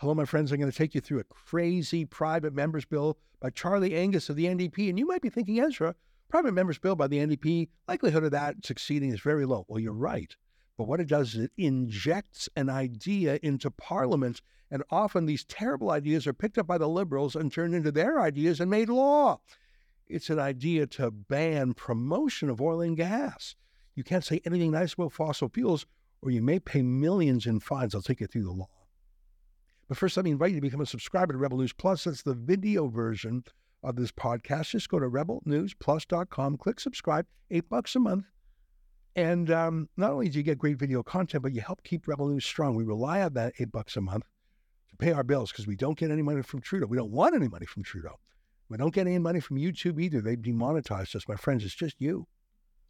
[0.00, 0.52] Hello, my friends.
[0.52, 4.36] I'm going to take you through a crazy private members bill by Charlie Angus of
[4.36, 4.90] the NDP.
[4.90, 5.94] And you might be thinking, Ezra,
[6.28, 9.64] private members bill by the NDP, likelihood of that succeeding is very low.
[9.68, 10.36] Well, you're right.
[10.76, 14.42] But what it does is it injects an idea into Parliament.
[14.70, 18.20] And often these terrible ideas are picked up by the Liberals and turned into their
[18.20, 19.40] ideas and made law.
[20.06, 23.56] It's an idea to ban promotion of oil and gas.
[23.94, 25.86] You can't say anything nice about fossil fuels,
[26.20, 27.94] or you may pay millions in fines.
[27.94, 28.68] I'll take you through the law.
[29.88, 32.04] But first, let me invite you to become a subscriber to Rebel News Plus.
[32.04, 33.44] That's the video version
[33.82, 34.70] of this podcast.
[34.70, 38.24] Just go to rebelnewsplus.com, click subscribe, eight bucks a month.
[39.14, 42.28] And um, not only do you get great video content, but you help keep Rebel
[42.28, 42.74] News strong.
[42.74, 44.24] We rely on that eight bucks a month
[44.90, 46.86] to pay our bills because we don't get any money from Trudeau.
[46.86, 48.18] We don't want any money from Trudeau.
[48.68, 50.20] We don't get any money from YouTube either.
[50.20, 51.64] They've demonetized us, my friends.
[51.64, 52.26] It's just you.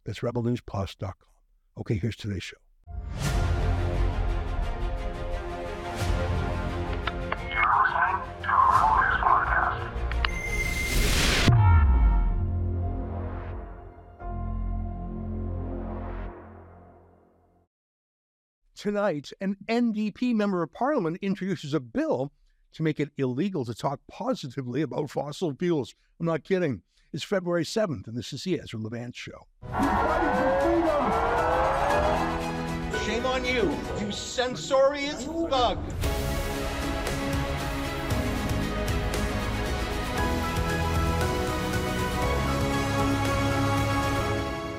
[0.03, 1.13] That's rebelnewsplus.com.
[1.79, 3.36] Okay, here's today's show.
[18.77, 22.31] Tonight, an NDP member of parliament introduces a bill
[22.73, 25.95] to make it illegal to talk positively about fossil fuels.
[26.19, 26.83] I'm not kidding.
[27.11, 29.47] It's February 7th, and this is the Ezra Levant Show.
[33.03, 35.79] Shame on you, you censorious thug.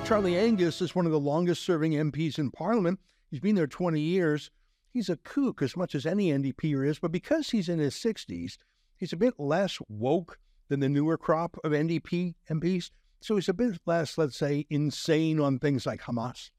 [0.06, 3.00] Charlie Angus is one of the longest serving MPs in Parliament.
[3.30, 4.50] He's been there 20 years.
[4.90, 8.56] He's a kook as much as any NDPer is, but because he's in his 60s,
[8.96, 12.90] he's a bit less woke than the newer crop of NDP MPs.
[13.20, 16.50] So he's a bit less, let's say, insane on things like Hamas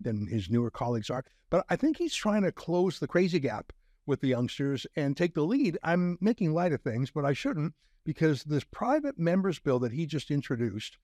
[0.00, 1.24] than his newer colleagues are.
[1.50, 3.72] But I think he's trying to close the crazy gap
[4.06, 5.78] with the youngsters and take the lead.
[5.82, 10.06] I'm making light of things, but I shouldn't because this private members bill that he
[10.06, 10.96] just introduced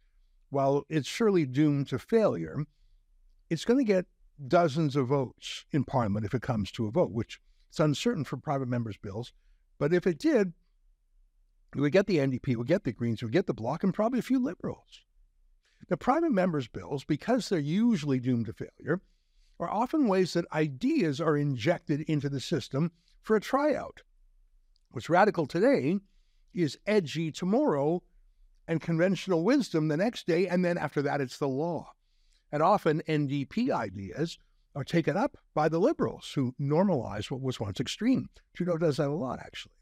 [0.51, 2.65] while it's surely doomed to failure,
[3.51, 4.07] it's going to get
[4.47, 8.37] dozens of votes in Parliament if it comes to a vote, which it's uncertain for
[8.37, 9.33] private members' bills.
[9.79, 10.53] But if it did,
[11.75, 14.21] we would get the NDP, we get the Greens, we get the Bloc, and probably
[14.21, 15.03] a few Liberals.
[15.89, 19.03] The private members' bills, because they're usually doomed to failure,
[19.59, 24.03] are often ways that ideas are injected into the system for a tryout.
[24.91, 25.99] What's radical today
[26.53, 28.03] is edgy tomorrow
[28.67, 31.94] and conventional wisdom the next day, and then after that, it's the law.
[32.55, 34.39] And often NDP ideas
[34.77, 38.29] are taken up by the liberals who normalize what was once extreme.
[38.55, 39.75] Trudeau does that a lot, actually.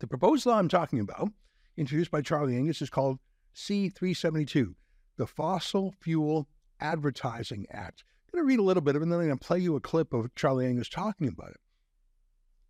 [0.00, 1.30] The proposed law I'm talking about,
[1.78, 3.20] introduced by Charlie Angus, is called
[3.56, 4.74] C372,
[5.16, 6.46] the Fossil Fuel
[6.78, 8.04] Advertising Act.
[8.26, 9.60] I'm going to read a little bit of it, and then I'm going to play
[9.60, 11.60] you a clip of Charlie Angus talking about it.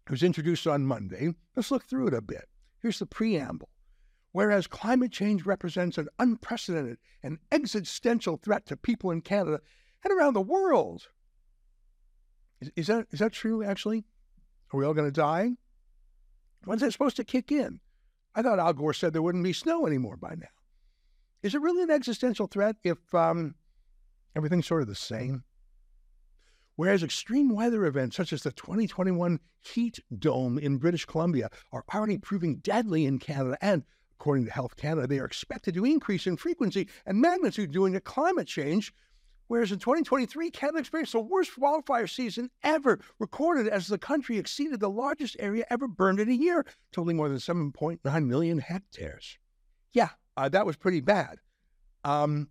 [0.06, 1.34] It was introduced on Monday.
[1.56, 2.48] Let's look through it a bit.
[2.80, 3.68] Here's the preamble.
[4.32, 9.60] Whereas climate change represents an unprecedented and existential threat to people in Canada
[10.04, 11.08] and around the world.
[12.60, 14.04] Is, is that, is that true, actually?
[14.72, 15.52] Are we all going to die?
[16.64, 17.80] When's that supposed to kick in?
[18.34, 20.46] I thought Al Gore said there wouldn't be snow anymore by now.
[21.42, 23.54] Is it really an existential threat if um,
[24.36, 25.42] everything's sort of the same?
[26.76, 32.18] Whereas extreme weather events such as the 2021 heat dome in British Columbia are already
[32.18, 33.84] proving deadly in Canada and
[34.20, 38.00] According to Health Canada, they are expected to increase in frequency and magnitude due to
[38.00, 38.92] climate change.
[39.46, 44.78] Whereas in 2023, Canada experienced the worst wildfire season ever recorded as the country exceeded
[44.78, 49.38] the largest area ever burned in a year, totaling more than 7.9 million hectares.
[49.94, 51.38] Yeah, uh, that was pretty bad.
[52.04, 52.50] Um,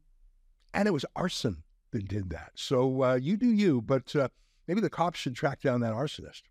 [0.73, 2.53] and it was arson that did that.
[2.55, 4.29] So uh, you do you, but uh,
[4.67, 6.41] maybe the cops should track down that arsonist.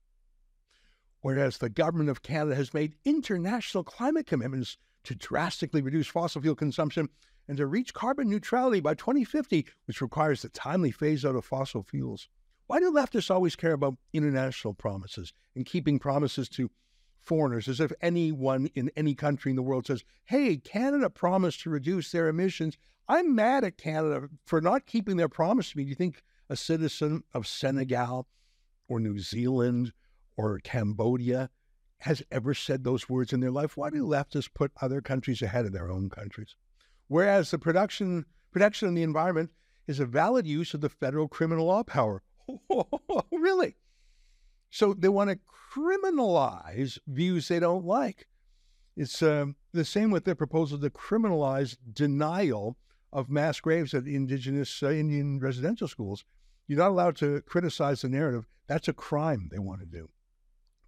[1.23, 6.55] Whereas the government of Canada has made international climate commitments to drastically reduce fossil fuel
[6.55, 7.09] consumption
[7.49, 11.83] and to reach carbon neutrality by 2050, which requires the timely phase out of fossil
[11.83, 12.29] fuels.
[12.67, 16.71] Why do leftists always care about international promises and keeping promises to
[17.23, 21.71] foreigners as if anyone in any country in the world says, hey, Canada promised to
[21.71, 22.77] reduce their emissions.
[23.09, 25.85] I'm mad at Canada for not keeping their promise to me.
[25.85, 28.29] Do you think a citizen of Senegal
[28.89, 29.95] or New Zealand
[30.37, 31.49] or Cambodia
[32.01, 33.77] has ever said those words in their life.
[33.77, 36.55] Why do leftists put other countries ahead of their own countries?
[37.09, 39.51] Whereas the production protection of the environment
[39.87, 42.23] is a valid use of the federal criminal law power.
[43.33, 43.77] really?
[44.71, 45.39] So they want to
[45.75, 48.27] criminalize views they don't like.
[48.97, 52.77] It's uh, the same with their proposal to criminalize denial
[53.13, 56.25] of mass graves at indigenous uh, Indian residential schools.
[56.67, 58.47] You're not allowed to criticize the narrative.
[58.67, 60.11] That's a crime they want to do.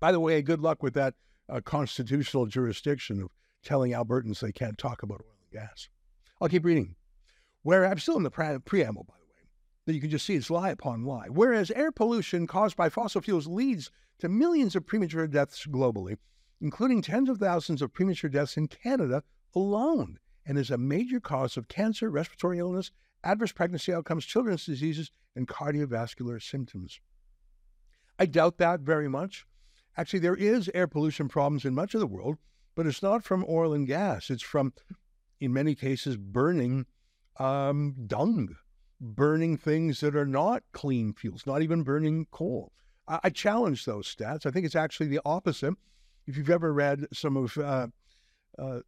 [0.01, 1.15] By the way, good luck with that
[1.49, 3.31] uh, constitutional jurisdiction of
[3.63, 5.89] telling Albertans they can't talk about oil and gas.
[6.41, 6.97] I'll keep reading.
[7.63, 9.49] Where I'm still in the pre- preamble, by the way,
[9.85, 11.27] that you can just see it's lie upon lie.
[11.29, 16.17] Whereas air pollution caused by fossil fuels leads to millions of premature deaths globally,
[16.63, 19.23] including tens of thousands of premature deaths in Canada
[19.55, 22.91] alone, and is a major cause of cancer, respiratory illness,
[23.23, 27.01] adverse pregnancy outcomes, children's diseases, and cardiovascular symptoms.
[28.19, 29.45] I doubt that very much.
[30.01, 32.39] Actually, there is air pollution problems in much of the world,
[32.75, 34.31] but it's not from oil and gas.
[34.31, 34.73] It's from,
[35.41, 36.87] in many cases, burning
[37.39, 38.57] um, dung,
[38.99, 42.73] burning things that are not clean fuels, not even burning coal.
[43.07, 44.47] I, I, challenge those stats.
[44.47, 45.75] I think it's actually the opposite.
[46.27, 47.89] If you've ever read some of uh,
[48.59, 48.81] uh,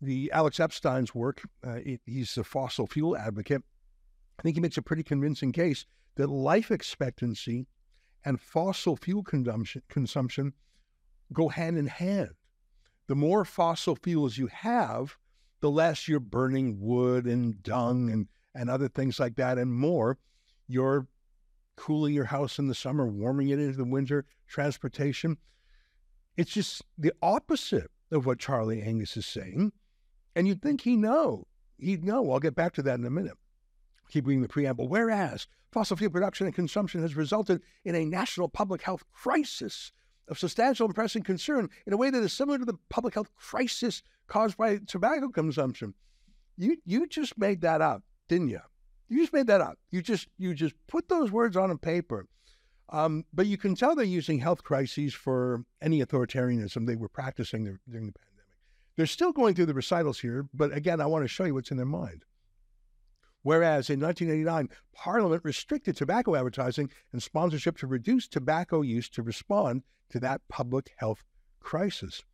[0.00, 3.62] the Alex Epstein's work, uh, it, he's a fossil fuel advocate.
[4.38, 7.66] I think he makes a pretty convincing case that life expectancy
[8.26, 10.52] and fossil fuel consumption, consumption
[11.32, 12.30] go hand in hand.
[13.06, 15.16] The more fossil fuels you have,
[15.60, 20.18] the less you're burning wood and dung and, and other things like that, and more
[20.66, 21.06] you're
[21.76, 25.36] cooling your house in the summer, warming it into the winter, transportation.
[26.36, 29.72] It's just the opposite of what Charlie Angus is saying.
[30.34, 31.46] And you'd think he know.
[31.78, 32.30] He'd know.
[32.30, 33.36] I'll get back to that in a minute.
[34.10, 34.88] Keep reading the preamble.
[34.88, 35.46] Whereas
[35.76, 39.92] fossil fuel production and consumption has resulted in a national public health crisis
[40.26, 43.28] of substantial and pressing concern in a way that is similar to the public health
[43.36, 45.92] crisis caused by tobacco consumption.
[46.56, 48.60] You you just made that up, didn't you?
[49.10, 49.76] You just made that up.
[49.90, 52.26] You just you just put those words on a paper.
[52.88, 57.64] Um, but you can tell they're using health crises for any authoritarianism they were practicing
[57.64, 58.46] during the pandemic.
[58.96, 61.70] They're still going through the recitals here, but again, I want to show you what's
[61.70, 62.24] in their mind.
[63.46, 69.84] Whereas in 1989, Parliament restricted tobacco advertising and sponsorship to reduce tobacco use to respond
[70.10, 71.22] to that public health
[71.60, 72.24] crisis.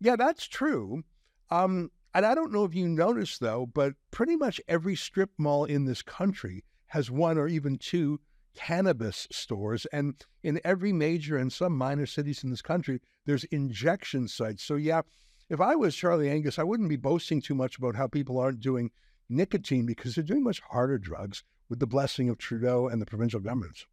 [0.00, 1.02] Yeah, that's true.
[1.50, 5.66] Um, and I don't know if you noticed, though, but pretty much every strip mall
[5.66, 8.18] in this country has one or even two
[8.54, 9.84] cannabis stores.
[9.92, 14.64] And in every major and some minor cities in this country, there's injection sites.
[14.64, 15.02] So, yeah,
[15.50, 18.60] if I was Charlie Angus, I wouldn't be boasting too much about how people aren't
[18.60, 18.92] doing
[19.28, 23.40] nicotine because they're doing much harder drugs with the blessing of Trudeau and the provincial
[23.40, 23.86] governments.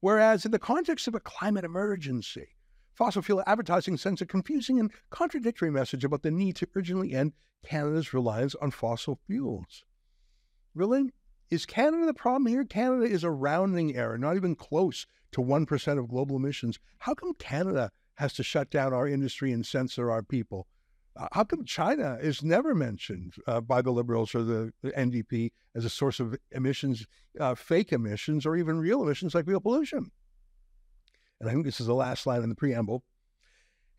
[0.00, 2.56] Whereas in the context of a climate emergency,
[2.94, 7.32] fossil fuel advertising sends a confusing and contradictory message about the need to urgently end
[7.64, 9.84] Canada's reliance on fossil fuels.
[10.74, 11.12] Really?
[11.50, 12.64] Is Canada the problem here?
[12.64, 16.78] Canada is a rounding error, not even close to 1% of global emissions.
[16.98, 20.66] How come Canada has to shut down our industry and censor our people?
[21.32, 25.84] How come China is never mentioned uh, by the Liberals or the, the, NDP as
[25.84, 27.06] a source of emissions,
[27.38, 30.10] uh, fake emissions, or even real emissions like real pollution?
[31.38, 33.04] And I think this is the last line in the preamble.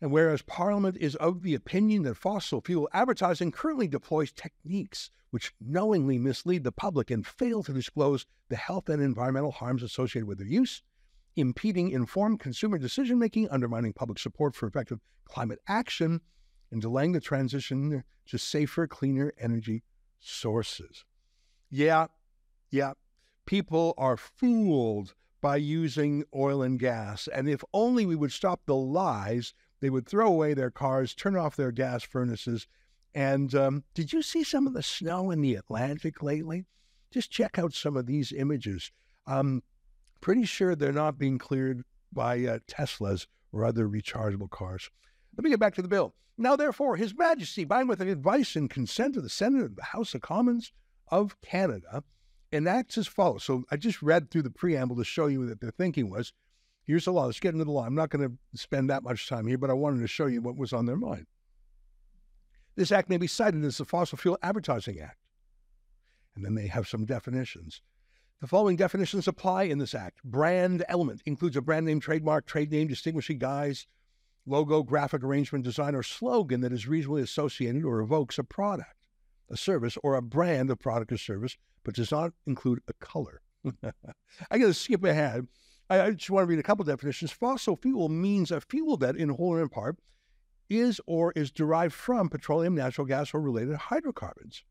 [0.00, 5.52] And whereas Parliament is of the opinion that fossil fuel advertising currently deploys techniques which
[5.60, 10.38] knowingly mislead the public and fail to disclose the health and environmental harms associated with
[10.38, 10.82] their use,
[11.34, 16.20] impeding informed consumer decision making, undermining public support for effective climate action,
[16.70, 19.82] and delaying the transition to safer, cleaner energy
[20.20, 21.04] sources.
[21.70, 22.06] Yeah,
[22.70, 22.92] yeah,
[23.46, 27.28] people are fooled by using oil and gas.
[27.28, 31.36] And if only we would stop the lies, they would throw away their cars, turn
[31.36, 32.66] off their gas furnaces.
[33.14, 36.64] And um, did you see some of the snow in the Atlantic lately?
[37.10, 38.90] Just check out some of these images.
[39.26, 39.62] I'm
[40.20, 44.90] pretty sure they're not being cleared by uh, Teslas or other rechargeable cars.
[45.36, 46.14] Let me get back to the bill.
[46.36, 49.76] Now, therefore, His Majesty, by and with the advice and consent of the Senate of
[49.76, 50.72] the House of Commons
[51.08, 52.02] of Canada,
[52.52, 53.44] enacts as follows.
[53.44, 56.32] So I just read through the preamble to show you that their thinking was
[56.84, 57.26] here's the law.
[57.26, 57.84] Let's get into the law.
[57.84, 60.40] I'm not going to spend that much time here, but I wanted to show you
[60.40, 61.26] what was on their mind.
[62.76, 65.18] This act may be cited as the Fossil Fuel Advertising Act.
[66.34, 67.80] And then they have some definitions.
[68.40, 70.22] The following definitions apply in this act.
[70.24, 73.86] Brand element includes a brand name, trademark, trade name, distinguishing guise,
[74.46, 78.94] logo, graphic arrangement, design, or slogan that is reasonably associated or evokes a product,
[79.50, 83.40] a service, or a brand of product or service, but does not include a color.
[84.50, 85.46] I got to skip ahead.
[85.88, 87.30] I, just want to read a couple definitions.
[87.30, 89.98] Fossil fuel means a fuel that, in whole or in part,
[90.70, 94.64] is or is derived from petroleum, natural gas, or related hydrocarbons.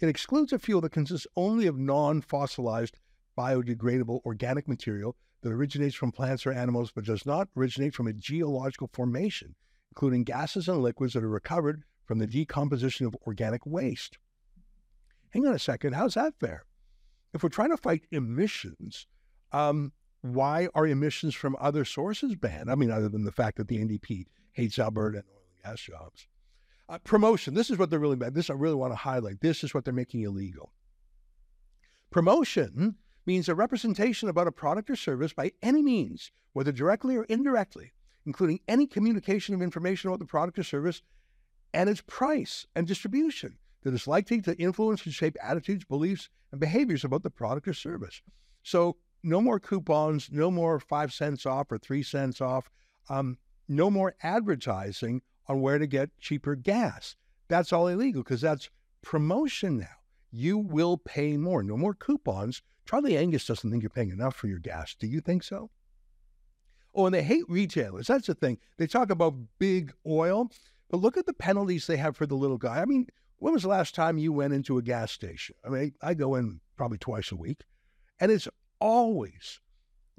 [0.00, 2.98] It excludes a fuel that consists only of non fossilized,
[3.36, 8.12] biodegradable organic material that originates from plants or animals but does not originate from a
[8.12, 9.54] geological formation,
[9.90, 14.18] including gases and liquids that are recovered from the decomposition of organic waste.
[15.30, 16.64] Hang on a second, how's that fair?
[17.34, 19.06] If we're trying to fight emissions,
[19.52, 19.92] um,
[20.22, 22.70] why are emissions from other sources banned?
[22.70, 25.80] I mean, other than the fact that the NDP hates Alberta and oil and gas
[25.80, 26.26] jobs.
[26.88, 27.54] Uh, promotion.
[27.54, 28.34] This is what they're really bad.
[28.34, 29.40] This I really want to highlight.
[29.40, 30.72] This is what they're making illegal.
[32.10, 32.96] Promotion
[33.28, 37.92] means a representation about a product or service by any means, whether directly or indirectly,
[38.24, 41.02] including any communication of information about the product or service
[41.74, 46.58] and its price and distribution that is likely to influence and shape attitudes, beliefs, and
[46.58, 48.22] behaviors about the product or service.
[48.62, 52.70] So, no more coupons, no more five cents off or three cents off,
[53.10, 53.36] um,
[53.68, 57.14] no more advertising on where to get cheaper gas.
[57.48, 58.70] That's all illegal because that's
[59.02, 59.98] promotion now.
[60.30, 61.62] You will pay more.
[61.62, 62.62] No more coupons.
[62.88, 64.96] Charlie Angus doesn't think you're paying enough for your gas.
[64.98, 65.70] Do you think so?
[66.94, 68.06] Oh, and they hate retailers.
[68.06, 68.56] That's the thing.
[68.78, 70.50] They talk about big oil,
[70.88, 72.80] but look at the penalties they have for the little guy.
[72.80, 75.54] I mean, when was the last time you went into a gas station?
[75.66, 77.64] I mean, I go in probably twice a week,
[78.20, 78.48] and it's
[78.80, 79.60] always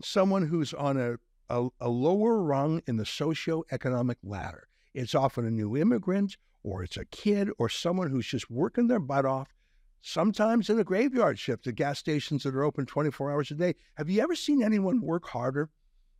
[0.04, 1.16] someone who's on a,
[1.50, 4.68] a, a lower rung in the socioeconomic ladder.
[4.94, 9.00] It's often a new immigrant, or it's a kid, or someone who's just working their
[9.00, 9.56] butt off,
[10.01, 13.75] sometimes in a graveyard shift at gas stations that are open 24 hours a day.
[13.96, 15.70] Have you ever seen anyone work harder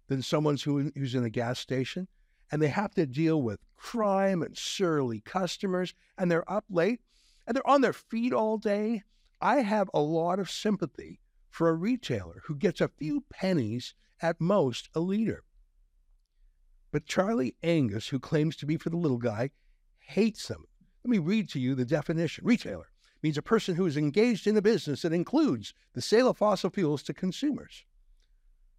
[0.08, 2.08] than someone who, who's in a gas station?
[2.52, 7.00] And they have to deal with crime and surly customers, and they're up late
[7.50, 9.04] and they're on their feet all day.
[9.42, 11.20] I have a lot of sympathy
[11.50, 15.44] for a retailer who gets a few pennies, at most a liter.
[16.92, 19.52] But Charlie Angus, who claims to be for the little guy,
[20.00, 20.66] hates them.
[21.04, 22.46] Let me read to you the definition.
[22.46, 22.90] Retailer
[23.22, 26.70] means a person who is engaged in a business that includes the sale of fossil
[26.70, 27.84] fuels to consumers.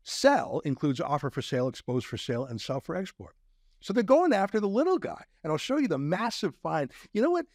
[0.02, 3.34] Sell includes offer for sale, expose for sale, and sell for export.
[3.80, 5.22] So they're going after the little guy.
[5.42, 6.90] And I'll show you the massive fine.
[7.12, 7.46] You know what?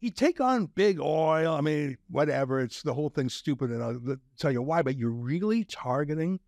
[0.00, 4.16] You take on big oil, I mean, whatever, it's the whole thing's stupid, and I'll
[4.38, 6.38] tell you why, but you're really targeting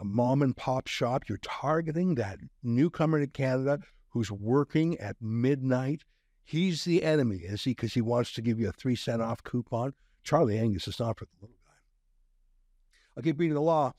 [0.00, 1.28] a mom and pop shop.
[1.28, 6.04] You're targeting that newcomer to Canada who's working at midnight.
[6.48, 7.72] He's the enemy, is he?
[7.72, 9.92] Because he wants to give you a three cent off coupon.
[10.22, 11.74] Charlie Angus is not for the little guy.
[13.14, 13.92] I'll keep reading the law.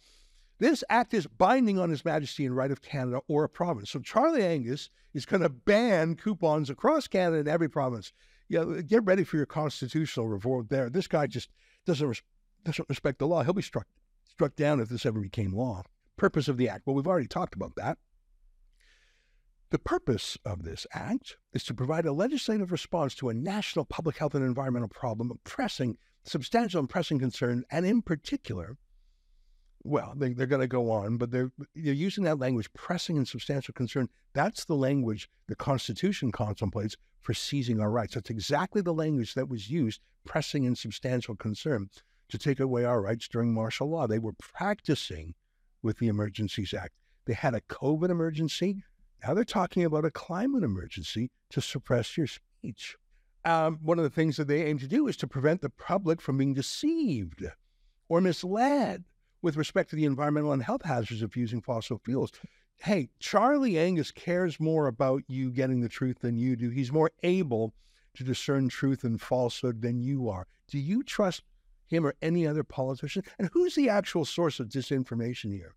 [0.58, 3.92] This act is binding on His Majesty and right of Canada or a province.
[3.92, 8.14] So Charlie Angus is going to ban coupons across Canada in every province.
[8.48, 10.90] Yeah, get ready for your constitutional revolt there.
[10.90, 11.52] This guy just
[11.86, 12.24] doesn't res-
[12.64, 13.44] doesn't respect the law.
[13.44, 13.86] He'll be struck
[14.28, 15.84] struck down if this ever became law.
[16.18, 16.88] Purpose of the act.
[16.88, 18.00] Well, we've already talked about that.
[19.72, 24.18] The purpose of this act is to provide a legislative response to a national public
[24.18, 28.78] health and environmental problem of pressing, substantial and pressing concern, and in particular,
[29.84, 33.28] well, they, are going to go on, but they're, they're using that language, pressing and
[33.28, 34.10] substantial concern.
[34.34, 38.16] That's the language the Constitution contemplates for seizing our rights.
[38.16, 41.90] That's exactly the language that was used, pressing and substantial concern,
[42.30, 44.08] to take away our rights during martial law.
[44.08, 45.36] They were practicing
[45.84, 46.94] with the Emergencies Act.
[47.26, 48.84] They had a COVID emergency.
[49.24, 52.96] Now they're talking about a climate emergency to suppress your speech.
[53.46, 56.22] Um, one of the things that they aim to do is to prevent the public
[56.22, 57.46] from being deceived
[58.08, 59.06] or misled
[59.42, 62.32] with respect to the environmental and health hazards of using fossil fuels.
[62.78, 66.70] Hey, Charlie Angus cares more about you getting the truth than you do.
[66.70, 67.74] He's more able
[68.16, 70.48] to discern truth and falsehood than you are.
[70.68, 71.44] Do you trust
[71.88, 73.24] him or any other politician?
[73.38, 75.76] And who's the actual source of disinformation here?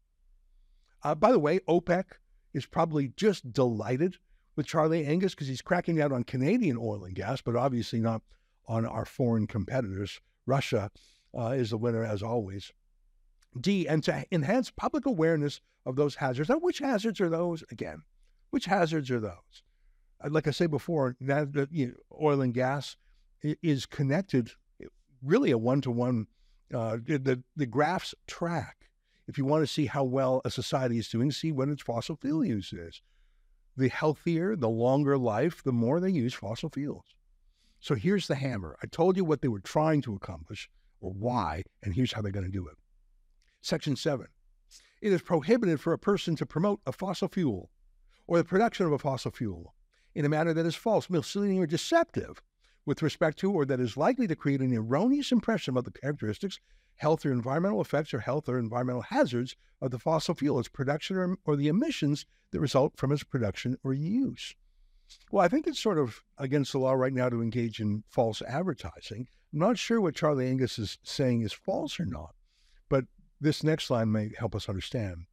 [1.02, 2.04] Uh, by the way, OPEC
[2.52, 4.16] is probably just delighted
[4.56, 8.22] with Charlie Angus because he's cracking down on Canadian oil and gas, but obviously not
[8.66, 10.20] on our foreign competitors.
[10.46, 10.90] Russia
[11.36, 12.72] uh, is the winner as always.
[13.58, 16.48] D, and to enhance public awareness of those hazards.
[16.48, 17.64] Now, which hazards are those?
[17.70, 18.02] Again,
[18.50, 19.62] which hazards are those?
[20.22, 22.96] Uh, like I say before, that, you know, oil and gas
[23.42, 24.52] is connected,
[25.22, 26.26] really a one to one.
[26.70, 28.81] The the graphs track.
[29.28, 32.16] If you want to see how well a society is doing, see what its fossil
[32.16, 33.02] fuel use is.
[33.76, 37.14] The healthier, the longer life, the more they use fossil fuels.
[37.80, 38.76] So here's the hammer.
[38.82, 40.68] I told you what they were trying to accomplish
[41.00, 42.76] or why, and here's how they're going to do it.
[43.60, 44.26] Section 7.
[45.00, 47.70] It is prohibited for a person to promote a fossil fuel
[48.26, 49.74] or the production of a fossil fuel
[50.14, 52.42] in a manner that is false, misleading, or deceptive
[52.86, 56.60] with respect to or that is likely to create an erroneous impression about the characteristics,
[57.02, 61.16] health or environmental effects or health or environmental hazards of the fossil fuel, its production
[61.16, 64.54] or, or the emissions that result from its production or use.
[65.32, 68.40] Well, I think it's sort of against the law right now to engage in false
[68.42, 69.26] advertising.
[69.52, 72.36] I'm not sure what Charlie Angus is saying is false or not,
[72.88, 73.06] but
[73.40, 75.26] this next line may help us understand.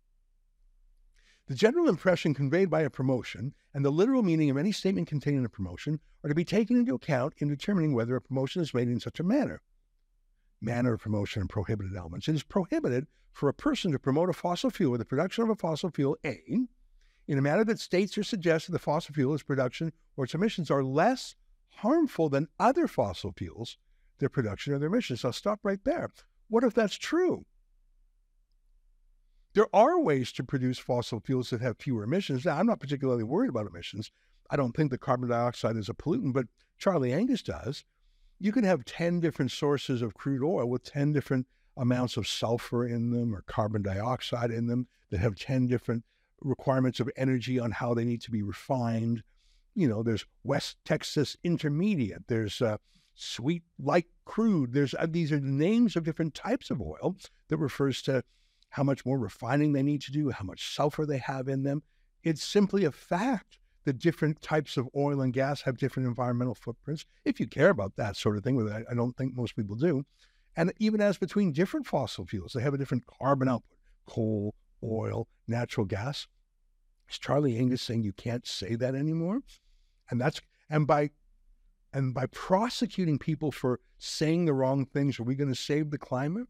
[1.46, 5.46] The general impression conveyed by a promotion and the literal meaning of any statement containing
[5.46, 8.88] a promotion are to be taken into account in determining whether a promotion is made
[8.88, 9.62] in such a manner.
[10.62, 12.28] Manner of promotion and prohibited elements.
[12.28, 15.50] It is prohibited for a person to promote a fossil fuel or the production of
[15.50, 16.42] a fossil fuel, A,
[17.28, 20.34] in a manner that states or suggests that the fossil fuel, its production, or its
[20.34, 21.36] emissions are less
[21.70, 23.78] harmful than other fossil fuels,
[24.18, 25.24] their production or their emissions.
[25.24, 26.10] I'll stop right there.
[26.50, 27.46] What if that's true?
[29.54, 32.46] There are ways to produce fossil fuels that have fewer emissions.
[32.46, 34.12] Now, I'm not particularly worried about emissions.
[34.50, 36.48] I don't think that carbon dioxide is a pollutant, but
[36.78, 37.84] Charlie Angus does.
[38.40, 42.86] You can have 10 different sources of crude oil with 10 different amounts of sulfur
[42.86, 46.04] in them or carbon dioxide in them that have 10 different
[46.42, 49.24] requirements of energy on how they need to be refined.
[49.76, 52.78] You know, there's West Texas Intermediate, there's uh,
[53.20, 54.74] sweet light crude.
[54.74, 57.16] There's uh, these are names of different types of oil
[57.50, 58.24] that refers to
[58.70, 61.84] how much more refining they need to do, how much sulfur they have in them.
[62.24, 63.59] It's simply a fact
[63.90, 67.06] that different types of oil and gas have different environmental footprints.
[67.26, 70.06] If you care about that sort of thing, I don't think most people do.
[70.56, 74.54] And even as between different fossil fuels, they have a different carbon output coal,
[74.84, 76.28] oil, natural gas.
[77.10, 79.40] Is Charlie Angus saying you can't say that anymore?
[80.12, 81.10] And that's and by
[81.92, 85.98] and by prosecuting people for saying the wrong things, are we going to save the
[85.98, 86.46] climate?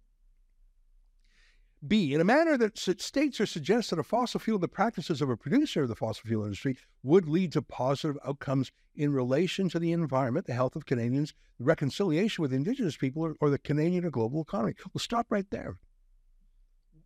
[1.88, 5.30] B, in a manner that states or suggests that a fossil fuel, the practices of
[5.30, 9.80] a producer of the fossil fuel industry would lead to positive outcomes in relation to
[9.80, 14.10] the environment, the health of Canadians, reconciliation with Indigenous people, or, or the Canadian or
[14.10, 14.74] global economy.
[14.94, 15.80] We'll stop right there.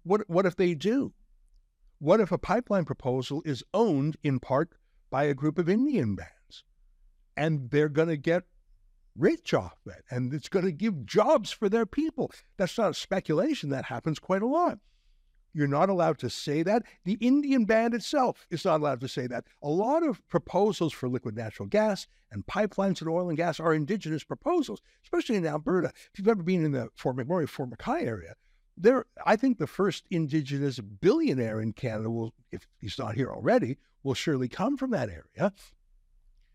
[0.01, 1.13] What, what if they do?
[2.00, 4.74] What if a pipeline proposal is owned in part
[5.10, 6.63] by a group of Indian bands
[7.38, 8.44] and they're going to get
[9.15, 12.32] rich off it and it's going to give jobs for their people.
[12.58, 13.70] That's not speculation.
[13.70, 14.79] That happens quite a lot.
[15.53, 16.84] You're not allowed to say that.
[17.05, 19.46] The Indian band itself is not allowed to say that.
[19.62, 23.74] A lot of proposals for liquid natural gas and pipelines and oil and gas are
[23.74, 25.91] indigenous proposals, especially in Alberta.
[26.12, 28.34] If you've ever been in the Fort McMurray, Fort McKay area,
[28.75, 33.77] there, I think the first indigenous billionaire in Canada will, if he's not here already,
[34.01, 35.53] will surely come from that area.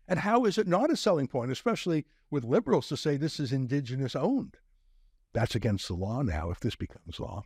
[0.09, 3.53] And how is it not a selling point, especially with liberals, to say this is
[3.53, 4.57] indigenous owned?
[5.33, 7.43] That's against the law now if this becomes law.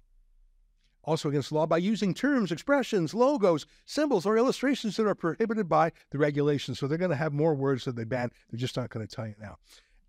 [1.03, 5.67] Also against the law by using terms, expressions, logos, symbols, or illustrations that are prohibited
[5.67, 6.79] by the regulations.
[6.79, 8.31] So they're going to have more words that they ban.
[8.49, 9.57] They're just not going to tell you now.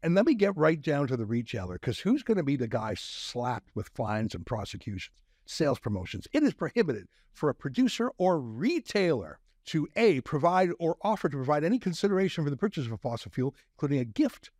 [0.04, 2.68] And let me get right down to the retailer, because who's going to be the
[2.68, 5.16] guy slapped with fines and prosecutions?
[5.44, 6.28] Sales promotions.
[6.32, 11.64] It is prohibited for a producer or retailer to A, provide or offer to provide
[11.64, 14.50] any consideration for the purchase of a fossil fuel, including a gift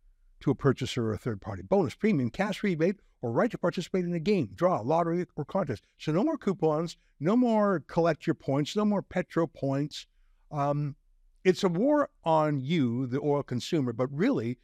[0.41, 4.05] to a purchaser or a third party, bonus, premium, cash rebate, or right to participate
[4.05, 5.83] in a game, draw, lottery, or contest.
[5.97, 10.05] So no more coupons, no more collect your points, no more petro points.
[10.51, 10.95] Um,
[11.43, 14.57] it's a war on you, the oil consumer, but really,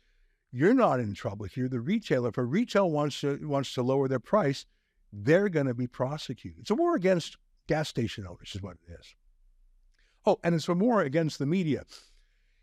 [0.51, 1.69] you're not in trouble here.
[1.69, 4.65] The retailer, if a retail wants to wants to lower their price,
[5.13, 6.59] they're going to be prosecuted.
[6.61, 9.15] It's a war against gas station owners, is what it is.
[10.25, 11.83] Oh, and it's for more against the media.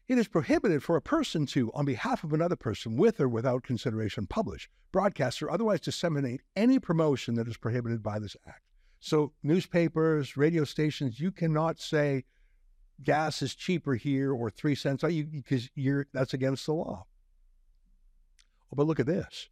[0.06, 3.62] It is prohibited for a person to, on behalf of another person, with or without
[3.62, 8.62] consideration, publish, broadcast, or otherwise disseminate any promotion that is prohibited by this act.
[9.00, 12.24] So, newspapers, radio stations, you cannot say
[13.02, 17.04] gas is cheaper here or three cents oh, because you're that's against the law.
[18.72, 19.48] Oh, but look at this.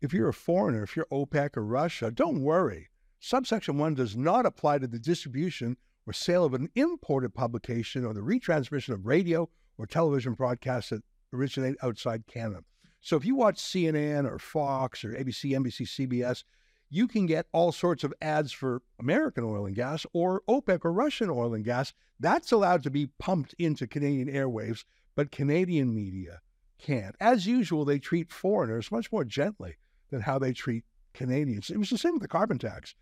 [0.00, 2.88] If you're a foreigner, if you're OPEC or Russia, don't worry.
[3.20, 5.76] Subsection 1 does not apply to the distribution
[6.08, 11.02] or sale of an imported publication or the retransmission of radio or television broadcasts that
[11.34, 12.62] originate outside Canada.
[13.00, 16.44] So if you watch CNN or Fox or ABC, NBC, CBS,
[16.90, 20.92] you can get all sorts of ads for American oil and gas or OPEC or
[20.92, 21.92] Russian oil and gas.
[22.18, 26.40] That's allowed to be pumped into Canadian airwaves, but Canadian media
[26.78, 27.14] can't.
[27.20, 29.76] As usual, they treat foreigners much more gently
[30.10, 31.68] than how they treat Canadians.
[31.68, 32.94] It was the same with the carbon tax.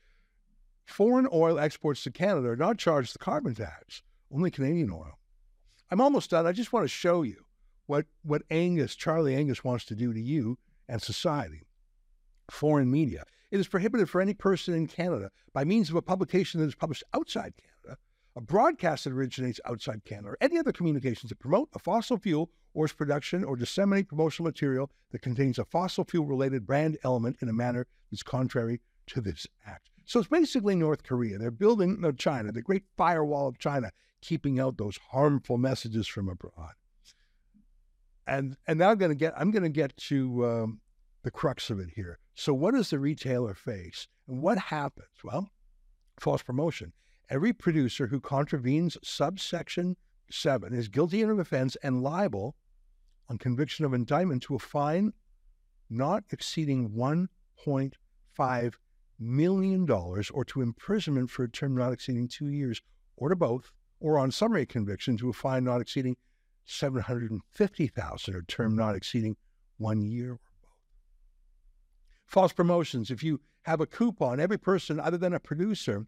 [0.87, 5.19] Foreign oil exports to Canada are not charged the carbon tax, only Canadian oil.
[5.91, 6.47] I'm almost done.
[6.47, 7.45] I just want to show you
[7.87, 11.67] what, what Angus, Charlie Angus, wants to do to you and society.
[12.51, 13.25] Foreign media.
[13.51, 16.75] It is prohibited for any person in Canada by means of a publication that is
[16.75, 17.99] published outside Canada,
[18.37, 22.51] a broadcast that originates outside Canada, or any other communications that promote a fossil fuel
[22.75, 27.37] or its production or disseminate promotional material that contains a fossil fuel related brand element
[27.41, 29.91] in a manner that's contrary to this act.
[30.07, 31.37] So it's basically North Korea.
[31.37, 33.91] They're building no, China, the great firewall of China,
[34.23, 36.75] keeping out those harmful messages from abroad.
[38.27, 40.81] And and now I'm going to get I'm going to get to um,
[41.23, 42.19] the crux of it here.
[42.35, 45.09] So what does the retailer face, and what happens?
[45.23, 45.51] Well,
[46.19, 46.93] false promotion.
[47.29, 49.97] Every producer who contravenes subsection
[50.31, 52.57] seven is guilty of an offense and liable
[53.29, 55.13] on conviction of indictment to a fine
[55.89, 58.73] not exceeding $1.5
[59.19, 62.83] million dollars, or to imprisonment for a term not exceeding two years,
[63.17, 66.17] or to both, or on summary conviction to a fine not exceeding
[66.67, 69.37] 750,000 or term not exceeding
[69.79, 70.73] one year or both.
[72.27, 73.11] False promotions.
[73.11, 76.07] If you have a coupon, every person other than a producer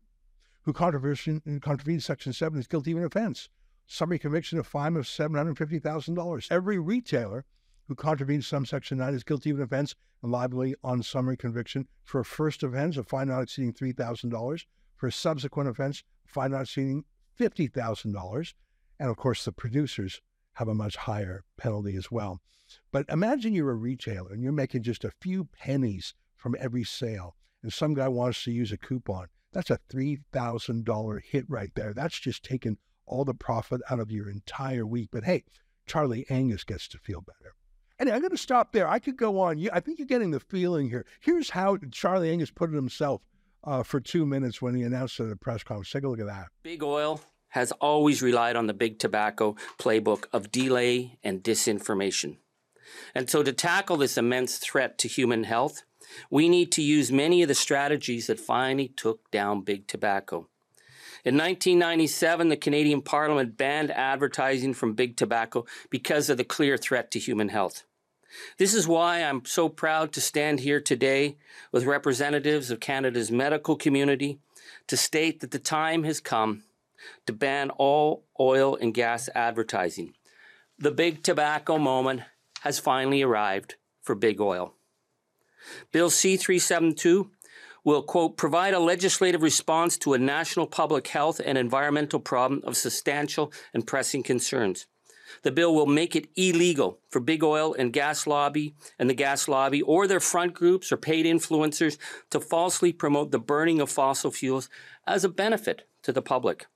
[0.63, 3.49] who contravenes Section 7 is guilty of an offense.
[3.87, 6.47] Summary conviction, a fine of $750,000.
[6.51, 7.45] Every retailer
[7.89, 11.89] who contravenes some Section 9 is guilty of an offense and liable on summary conviction
[12.05, 14.65] for a first offense, a fine not exceeding $3,000.
[14.97, 17.05] For a subsequent offense, fine not exceeding
[17.41, 18.55] $50,000.
[19.01, 20.21] And of course, the producers
[20.55, 22.41] have a much higher penalty as well.
[22.93, 27.37] But imagine you're a retailer and you're making just a few pennies from every sale,
[27.63, 29.29] and some guy wants to use a coupon.
[29.53, 31.95] That's a $3,000 hit right there.
[31.95, 35.09] That's just taking all the profit out of your entire week.
[35.11, 35.45] But hey,
[35.87, 37.55] Charlie Angus gets to feel better.
[37.99, 38.89] And I'm going to stop there.
[38.89, 39.67] I could go on.
[39.73, 41.05] I think you're getting the feeling here.
[41.21, 43.23] Here's how Charlie Angus put it himself
[43.65, 45.91] uh, for two minutes when he announced it at a press conference.
[45.91, 46.47] Take a look at that.
[46.63, 52.37] Big oil has always relied on the big tobacco playbook of delay and disinformation.
[53.15, 55.83] And so, to tackle this immense threat to human health,
[56.31, 60.49] we need to use many of the strategies that finally took down big tobacco.
[61.25, 67.11] In 1997, the Canadian Parliament banned advertising from big tobacco because of the clear threat
[67.11, 67.85] to human health.
[68.59, 71.37] This is why I'm so proud to stand here today
[71.73, 74.39] with representatives of Canada's medical community
[74.87, 76.65] to state that the time has come
[77.27, 80.15] to ban all oil and gas advertising.
[80.79, 82.23] The big tobacco moment
[82.61, 84.75] has finally arrived for big oil.
[85.93, 87.31] Bill C 372
[87.85, 92.77] will, quote, provide a legislative response to a national public health and environmental problem of
[92.77, 94.87] substantial and pressing concerns.
[95.43, 99.49] The bill will make it illegal for big oil and gas lobby and the gas
[99.49, 101.99] lobby or their front groups or paid influencers
[102.31, 104.69] to falsely promote the burning of fossil fuels
[105.07, 106.67] as a benefit to the public.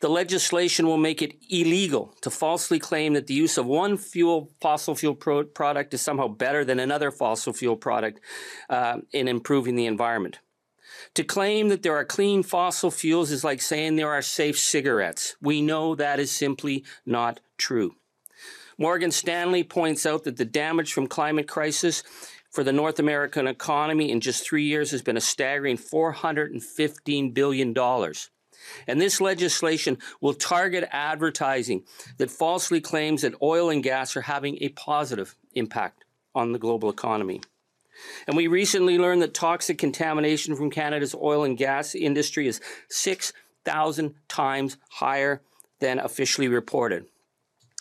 [0.00, 4.50] The legislation will make it illegal to falsely claim that the use of one fuel
[4.60, 8.20] fossil fuel pro- product is somehow better than another fossil fuel product
[8.68, 10.40] uh, in improving the environment.
[11.14, 15.36] To claim that there are clean fossil fuels is like saying there are safe cigarettes.
[15.40, 17.96] We know that is simply not true.
[18.78, 22.02] Morgan Stanley points out that the damage from climate crisis
[22.50, 27.74] for the North American economy in just three years has been a staggering $415 billion.
[28.86, 31.84] And this legislation will target advertising
[32.18, 36.90] that falsely claims that oil and gas are having a positive impact on the global
[36.90, 37.40] economy.
[38.26, 44.14] And we recently learned that toxic contamination from Canada's oil and gas industry is 6,000
[44.28, 45.42] times higher
[45.80, 47.06] than officially reported.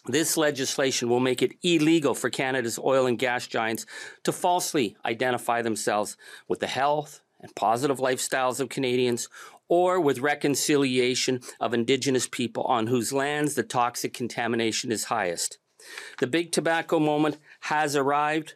[0.05, 3.85] This legislation will make it illegal for Canada's oil and gas giants
[4.23, 9.29] to falsely identify themselves with the health and positive lifestyles of Canadians
[9.67, 15.59] or with reconciliation of Indigenous people on whose lands the toxic contamination is highest.
[16.19, 18.55] The big tobacco moment has arrived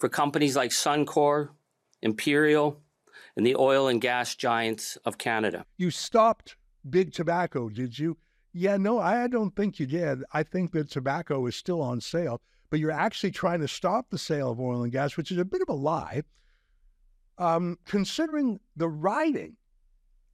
[0.00, 1.50] for companies like Suncor,
[2.02, 2.80] Imperial,
[3.36, 5.64] and the oil and gas giants of Canada.
[5.76, 6.56] You stopped
[6.88, 8.16] big tobacco, did you?
[8.52, 10.24] Yeah, no, I don't think you did.
[10.32, 14.18] I think that tobacco is still on sale, but you're actually trying to stop the
[14.18, 16.22] sale of oil and gas, which is a bit of a lie.
[17.38, 19.56] Um, considering the riding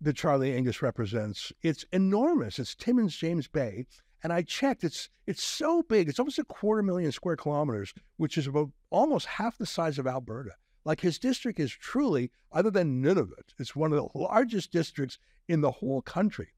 [0.01, 1.53] that Charlie Angus represents.
[1.63, 2.59] It's enormous.
[2.59, 3.87] It's Timmins James Bay.
[4.23, 8.39] And I checked, it's it's so big, it's almost a quarter million square kilometers, which
[8.39, 10.53] is about almost half the size of Alberta.
[10.85, 15.61] Like his district is truly, other than Nunavut, it's one of the largest districts in
[15.61, 16.49] the whole country.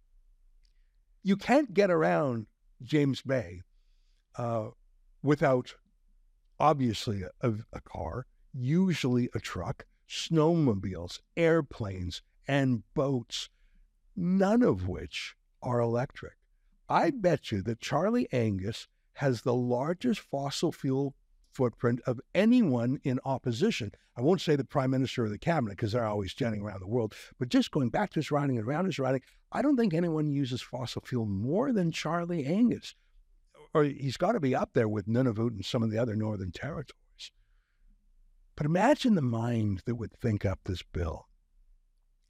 [1.23, 2.47] You can't get around
[2.83, 3.63] James Bay
[4.37, 4.69] uh,
[5.23, 5.75] without
[6.61, 13.51] obviously a, a car, usually a truck, snowmobiles, airplanes, and boats,
[14.17, 16.38] none of which are electric.
[16.89, 21.15] I bet you that Charlie Angus has the largest fossil fuel
[21.53, 23.93] footprint of anyone in opposition.
[24.17, 26.89] I won't say the prime minister or the cabinet because they're always jetting around the
[26.89, 29.23] world, but just going back to his writing and around his writing,
[29.53, 32.95] I don't think anyone uses fossil fuel more than Charlie Angus.
[33.75, 36.53] Or he's got to be up there with Nunavut and some of the other northern
[36.53, 37.33] territories.
[38.57, 41.28] But imagine the mind that would think up this bill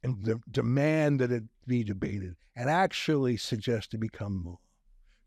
[0.02, 4.58] and de- demand that it be debated and actually suggest to become law.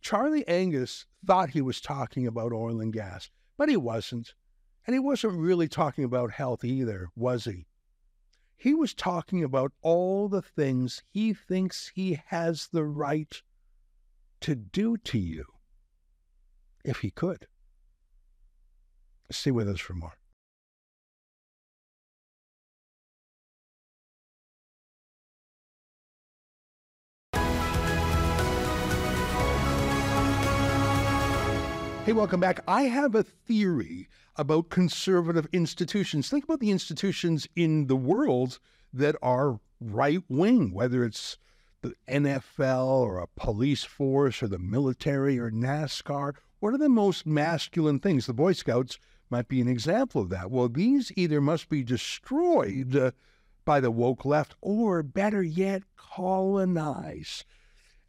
[0.01, 4.33] Charlie Angus thought he was talking about oil and gas, but he wasn't.
[4.87, 7.67] And he wasn't really talking about health either, was he?
[8.57, 13.41] He was talking about all the things he thinks he has the right
[14.41, 15.45] to do to you,
[16.83, 17.47] if he could.
[19.45, 19.93] With us for
[32.03, 32.63] Hey, welcome back.
[32.67, 36.29] I have a theory about conservative institutions.
[36.29, 38.57] Think about the institutions in the world
[38.91, 41.37] that are right wing, whether it's
[41.83, 46.33] the NFL or a police force or the military or NASCAR.
[46.59, 48.25] What are the most masculine things?
[48.25, 48.97] The Boy Scouts
[49.29, 50.49] might be an example of that.
[50.49, 53.11] Well, these either must be destroyed uh,
[53.63, 57.45] by the woke left or, better yet, colonized.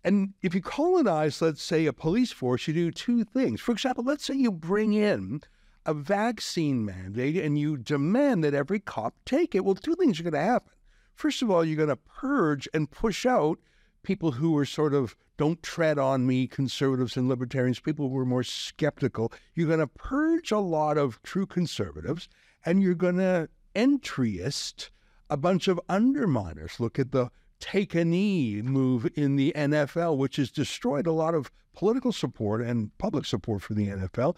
[0.05, 3.61] And if you colonize, let's say, a police force, you do two things.
[3.61, 5.43] For example, let's say you bring in
[5.87, 9.65] a vaccine mandate and you demand that every cop take it.
[9.65, 10.73] Well, two things are going to happen.
[11.15, 13.59] First of all, you're going to purge and push out
[14.03, 18.25] people who are sort of don't tread on me, conservatives and libertarians, people who are
[18.25, 19.33] more skeptical.
[19.55, 22.29] You're going to purge a lot of true conservatives
[22.65, 24.91] and you're going to entryist
[25.31, 26.79] a bunch of underminers.
[26.79, 27.31] Look at the
[27.62, 32.61] take a knee move in the NFL, which has destroyed a lot of political support
[32.61, 34.37] and public support for the NFL.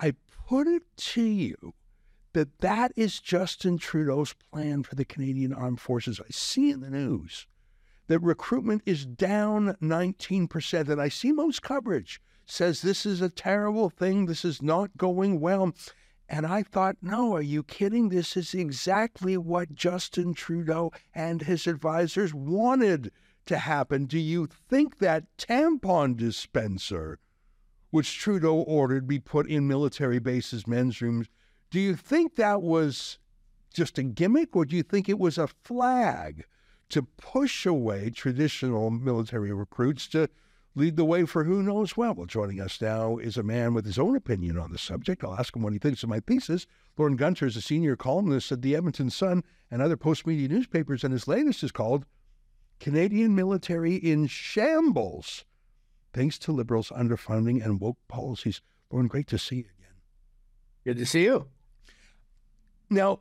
[0.00, 0.14] I
[0.48, 1.72] put it to you
[2.32, 6.20] that that is Justin Trudeau's plan for the Canadian Armed Forces.
[6.20, 7.46] I see in the news
[8.08, 13.88] that recruitment is down 19%, and I see most coverage says this is a terrible
[13.88, 15.72] thing, this is not going well.
[16.28, 18.08] And I thought, no, are you kidding?
[18.08, 23.12] This is exactly what Justin Trudeau and his advisors wanted
[23.46, 24.06] to happen.
[24.06, 27.18] Do you think that tampon dispenser,
[27.90, 31.28] which Trudeau ordered be put in military bases, men's rooms,
[31.70, 33.18] do you think that was
[33.72, 36.44] just a gimmick or do you think it was a flag
[36.88, 40.28] to push away traditional military recruits to
[40.74, 42.14] lead the way for who knows well.
[42.14, 45.22] Well, joining us now is a man with his own opinion on the subject.
[45.22, 46.66] I'll ask him what he thinks of my thesis.
[46.96, 51.12] Lorne Gunter is a senior columnist at the Edmonton Sun and other Postmedia newspapers, and
[51.12, 52.06] his latest is called
[52.80, 55.44] Canadian Military in Shambles,
[56.12, 58.60] thanks to Liberals' underfunding and woke policies.
[58.90, 59.94] Lorne, great to see you again.
[60.84, 61.48] Good to see you.
[62.90, 63.20] Now,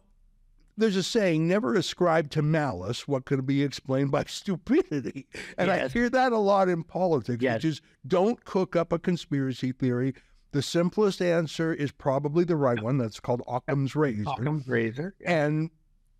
[0.77, 5.27] there's a saying, never ascribe to malice what could be explained by stupidity.
[5.57, 5.91] And yes.
[5.91, 7.55] I hear that a lot in politics, yes.
[7.55, 10.13] which is don't cook up a conspiracy theory.
[10.51, 12.97] The simplest answer is probably the right one.
[12.97, 14.29] That's called Occam's razor.
[14.29, 15.15] Occam's razor.
[15.25, 15.71] And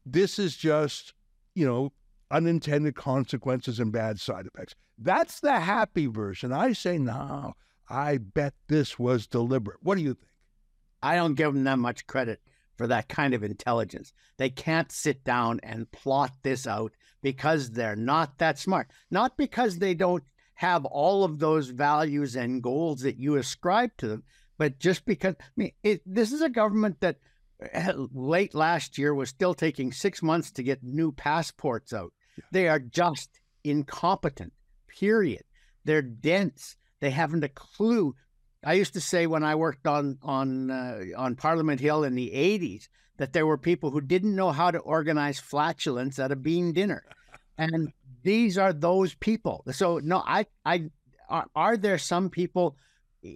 [0.05, 1.13] this is just,
[1.53, 1.91] you know,
[2.31, 4.73] unintended consequences and bad side effects.
[4.97, 6.51] That's the happy version.
[6.51, 7.53] I say, no,
[7.89, 9.77] I bet this was deliberate.
[9.83, 10.29] What do you think?
[11.03, 12.41] I don't give them that much credit
[12.77, 14.13] for that kind of intelligence.
[14.37, 19.77] They can't sit down and plot this out because they're not that smart, not because
[19.77, 20.23] they don't
[20.55, 24.23] have all of those values and goals that you ascribe to them,
[24.57, 27.17] but just because I mean, it, this is a government that
[27.71, 32.13] eh, late last year was still taking six months to get new passports out.
[32.37, 32.43] Yeah.
[32.51, 34.53] They are just incompetent,
[34.87, 35.43] period.
[35.85, 36.75] They're dense.
[37.01, 38.15] They haven't a clue
[38.65, 42.31] I used to say when I worked on on uh, on Parliament Hill in the
[42.33, 46.73] '80s that there were people who didn't know how to organize flatulence at a bean
[46.73, 47.03] dinner,
[47.57, 47.91] and
[48.23, 49.63] these are those people.
[49.71, 50.89] So no, I I
[51.29, 52.77] are, are there some people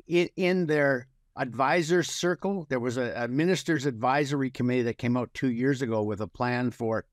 [0.07, 2.65] in, in their advisors circle?
[2.69, 6.27] There was a, a ministers advisory committee that came out two years ago with a
[6.27, 7.05] plan for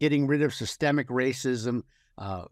[0.00, 1.82] getting rid of systemic racism,
[2.18, 2.44] uh,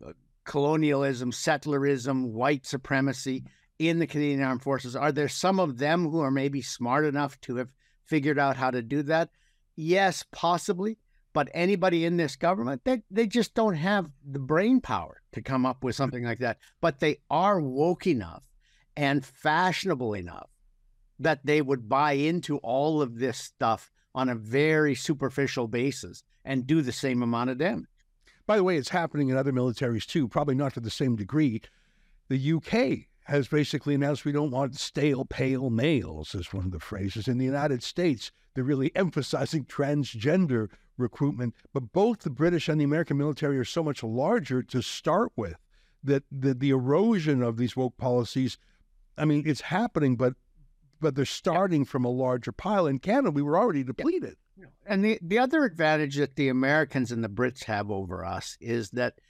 [0.44, 3.44] colonialism, settlerism, white supremacy
[3.78, 4.96] in the Canadian Armed Forces.
[4.96, 7.68] Are there some of them who are maybe smart enough to have
[8.04, 9.30] figured out how to do that?
[9.76, 10.98] Yes, possibly.
[11.32, 15.66] But anybody in this government, they, they just don't have the brain power to come
[15.66, 16.58] up with something like that.
[16.80, 18.42] But they are woke enough
[18.96, 20.48] and fashionable enough
[21.20, 26.66] that they would buy into all of this stuff on a very superficial basis and
[26.66, 27.86] do the same amount of damage.
[28.46, 31.60] By the way, it's happening in other militaries too, probably not to the same degree.
[32.28, 36.80] The UK has basically announced we don't want stale, pale males, is one of the
[36.80, 37.28] phrases.
[37.28, 41.54] In the United States, they're really emphasizing transgender recruitment.
[41.74, 45.56] But both the British and the American military are so much larger to start with
[46.02, 48.56] that the, the erosion of these woke policies,
[49.18, 50.34] I mean, it's happening, but
[51.00, 52.86] but they're starting from a larger pile.
[52.88, 54.36] In Canada, we were already depleted.
[54.84, 58.90] And the, the other advantage that the Americans and the Brits have over us is
[58.90, 59.20] that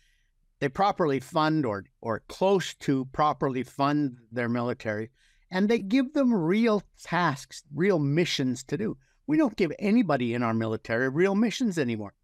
[0.61, 5.11] they properly fund or or close to properly fund their military
[5.51, 8.97] and they give them real tasks real missions to do.
[9.27, 12.15] We don't give anybody in our military real missions anymore.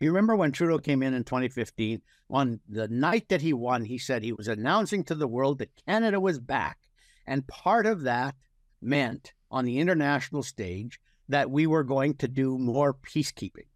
[0.00, 3.98] You remember when trudeau came in in 2015 on the night that he won he
[3.98, 6.78] said he was announcing to the world that canada was back
[7.26, 8.34] and part of that
[8.80, 13.66] meant on the international stage that we were going to do more peacekeeping.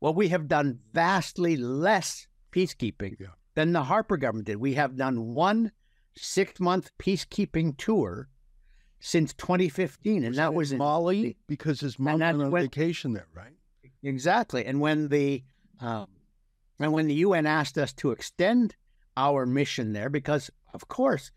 [0.00, 3.28] Well we have done vastly less peacekeeping yeah.
[3.54, 4.56] than the Harper government did.
[4.56, 5.72] We have done one
[6.16, 8.28] six month peacekeeping tour
[9.00, 13.28] since 2015, and that was in Mali because his mom went on when- vacation there,
[13.34, 13.52] right?
[14.02, 14.64] Exactly.
[14.64, 15.42] And when the
[15.80, 16.08] um,
[16.78, 18.74] and when the UN asked us to extend
[19.16, 21.30] our mission there, because of course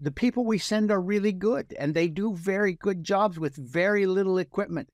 [0.00, 4.06] the people we send are really good and they do very good jobs with very
[4.06, 4.88] little equipment,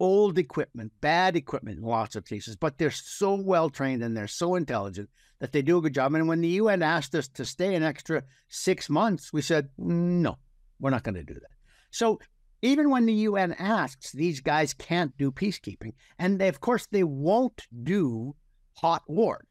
[0.00, 4.26] old equipment, bad equipment in lots of cases, but they're so well trained and they're
[4.26, 5.08] so intelligent
[5.38, 6.14] that they do a good job.
[6.14, 10.36] And when the UN asked us to stay an extra six months, we said, no,
[10.80, 11.50] we're not going to do that.
[11.90, 12.18] So
[12.62, 15.92] even when the UN asks, these guys can't do peacekeeping.
[16.18, 18.34] And they, of course, they won't do
[18.74, 19.44] hot war.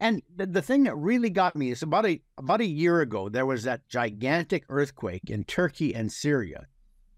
[0.00, 3.28] And the, the thing that really got me is about a about a year ago,
[3.28, 6.66] there was that gigantic earthquake in Turkey and Syria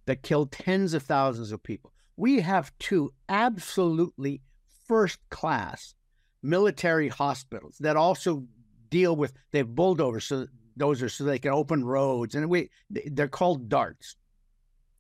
[0.05, 1.93] that killed tens of thousands of people.
[2.17, 4.43] We have two absolutely
[4.87, 5.95] first class
[6.43, 8.45] military hospitals that also
[8.89, 10.47] deal with they have bulldozers so
[10.79, 14.15] dozers so they can open roads and we they're called darts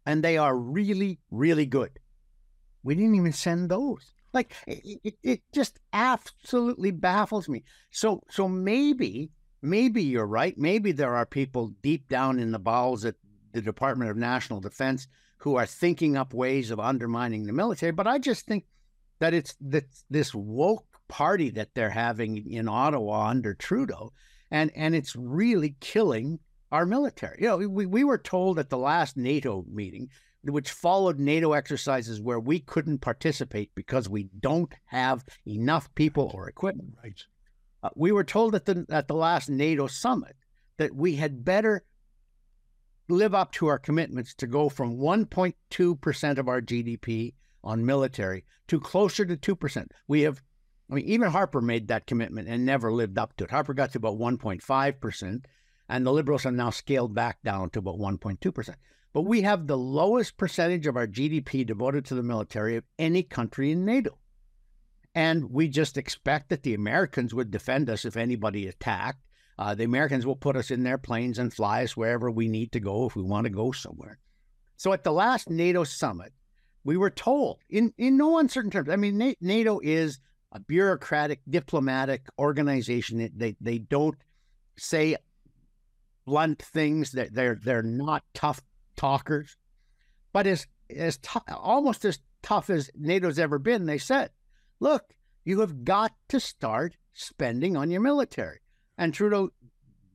[0.06, 1.98] and they are really, really good.
[2.84, 4.12] We didn't even send those.
[4.32, 7.64] Like it, it, it just absolutely baffles me.
[7.90, 10.56] So, so maybe, maybe you're right.
[10.56, 13.16] Maybe there are people deep down in the bowels at
[13.52, 17.92] the Department of National Defense who are thinking up ways of undermining the military.
[17.92, 18.64] But I just think
[19.18, 24.12] that it's that this woke party that they're having in Ottawa under Trudeau,
[24.50, 26.38] and and it's really killing
[26.72, 27.38] our military.
[27.40, 30.10] You know, we, we were told at the last NATO meeting,
[30.42, 36.48] which followed NATO exercises where we couldn't participate because we don't have enough people or
[36.48, 36.94] equipment.
[37.02, 37.22] Right.
[37.82, 40.36] Uh, we were told at the at the last NATO summit
[40.78, 41.84] that we had better
[43.08, 48.44] live up to our commitments to go from 1.2 percent of our GDP on military
[48.68, 49.88] to closer to 2%.
[50.08, 50.42] We have,
[50.90, 53.50] I mean, even Harper made that commitment and never lived up to it.
[53.50, 55.44] Harper got to about 1.5%,
[55.88, 58.74] and the Liberals have now scaled back down to about 1.2%.
[59.12, 63.22] But we have the lowest percentage of our GDP devoted to the military of any
[63.22, 64.18] country in NATO.
[65.14, 69.20] And we just expect that the Americans would defend us if anybody attacked.
[69.58, 72.72] Uh, the Americans will put us in their planes and fly us wherever we need
[72.72, 74.18] to go if we want to go somewhere.
[74.76, 76.32] So at the last NATO summit,
[76.84, 78.90] we were told in, in no uncertain terms.
[78.90, 80.20] I mean, Na- NATO is
[80.52, 83.30] a bureaucratic, diplomatic organization.
[83.34, 84.16] They they don't
[84.78, 85.16] say
[86.24, 87.12] blunt things.
[87.12, 88.62] That they're they're not tough
[88.96, 89.56] talkers,
[90.32, 93.86] but as as almost as tough as NATO's ever been.
[93.86, 94.30] They said,
[94.78, 95.14] "Look,
[95.44, 98.60] you have got to start spending on your military."
[98.98, 99.50] And Trudeau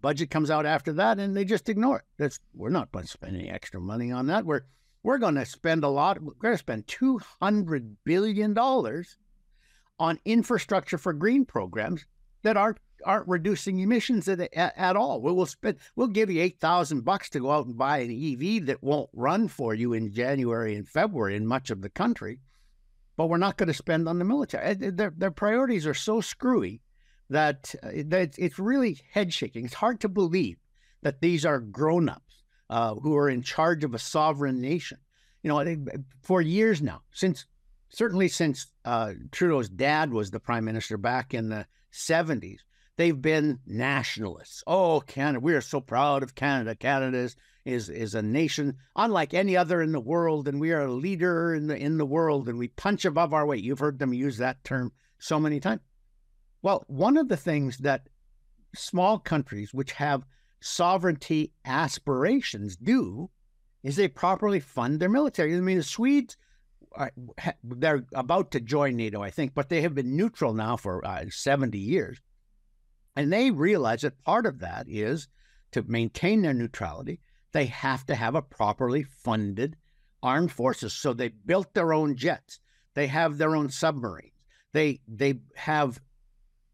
[0.02, 2.06] budget comes out after that, and they just ignore it.
[2.18, 4.46] That's we're not going to spend any extra money on that.
[4.46, 4.62] We're
[5.04, 6.22] we're going to spend a lot.
[6.22, 9.18] We're going to spend two hundred billion dollars
[10.00, 12.06] on infrastructure for green programs
[12.44, 15.22] that aren't aren't reducing emissions at, at, at all.
[15.22, 15.78] We will spend.
[15.96, 19.10] We'll give you eight thousand bucks to go out and buy an EV that won't
[19.14, 22.40] run for you in January and February in much of the country,
[23.18, 24.72] but we're not going to spend on the military.
[24.72, 26.82] Uh, Their their priorities are so screwy
[27.32, 29.66] that, uh, that it's really head shaking.
[29.66, 30.58] It's hard to believe
[31.02, 35.00] that these are grown ups uh, who are in charge of a sovereign nation.
[35.42, 35.78] You know, they,
[36.22, 37.46] for years now, since
[37.90, 42.60] certainly since uh, Trudeau's dad was the prime minister back in the 70s,
[42.98, 44.64] they've been nationalists.
[44.68, 46.76] Oh, Canada, we are so proud of Canada.
[46.76, 50.86] Canada is, is, is a nation unlike any other in the world, and we are
[50.86, 53.64] a leader in the, in the world, and we punch above our weight.
[53.64, 55.82] You've heard them use that term so many times.
[56.62, 58.08] Well, one of the things that
[58.76, 60.26] small countries which have
[60.62, 63.30] sovereignty aspirations do
[63.84, 65.56] is they properly fund their military.
[65.56, 66.38] I mean, the Swedes,
[66.94, 67.12] are,
[67.64, 71.26] they're about to join NATO, I think, but they have been neutral now for uh,
[71.30, 72.20] 70 years.
[73.16, 75.28] And they realize that part of that is
[75.72, 77.20] to maintain their neutrality,
[77.54, 79.76] they have to have a properly funded
[80.24, 80.94] armed forces.
[80.94, 82.60] So they built their own jets,
[82.94, 84.32] they have their own submarines,
[84.74, 86.00] they they have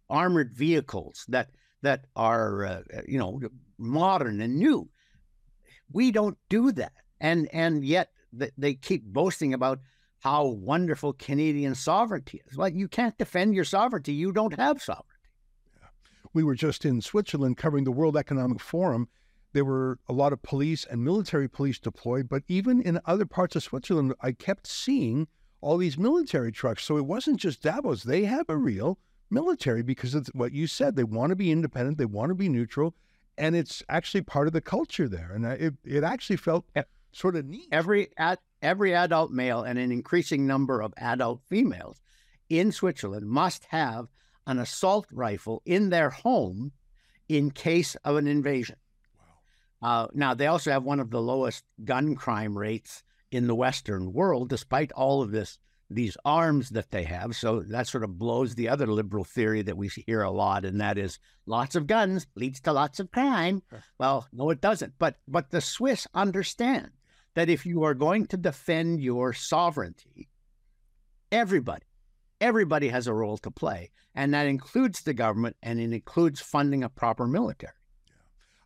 [0.09, 1.49] armored vehicles that
[1.81, 3.39] that are uh, you know
[3.77, 4.89] modern and new.
[5.91, 9.79] We don't do that, and and yet th- they keep boasting about
[10.19, 12.57] how wonderful Canadian sovereignty is.
[12.57, 15.13] Well, you can't defend your sovereignty; you don't have sovereignty.
[16.33, 19.07] We were just in Switzerland covering the World Economic Forum.
[19.53, 23.55] There were a lot of police and military police deployed, but even in other parts
[23.55, 25.27] of Switzerland, I kept seeing
[25.61, 26.83] all these military trucks.
[26.83, 28.99] So it wasn't just Davos; they have a real
[29.29, 30.95] military because it's what you said.
[30.95, 32.95] They want to be independent, they want to be neutral,
[33.37, 35.31] and it's actually part of the culture there.
[35.33, 36.65] And it it actually felt
[37.11, 37.67] sort of neat.
[37.71, 42.01] Every ad, every adult male and an increasing number of adult females
[42.49, 44.07] in Switzerland must have
[44.45, 46.71] an assault rifle in their home
[47.27, 48.77] in case of an invasion.
[49.81, 54.13] Uh, now, they also have one of the lowest gun crime rates in the Western
[54.13, 55.59] world, despite all of this
[55.89, 57.35] these arms that they have.
[57.35, 60.81] So that sort of blows the other liberal theory that we hear a lot, and
[60.81, 63.63] that is lots of guns leads to lots of crime.
[63.97, 64.93] Well, no, it doesn't.
[64.99, 66.89] But but the Swiss understand
[67.35, 70.29] that if you are going to defend your sovereignty,
[71.31, 71.85] everybody,
[72.41, 76.83] everybody has a role to play, and that includes the government, and it includes funding
[76.83, 77.73] a proper military.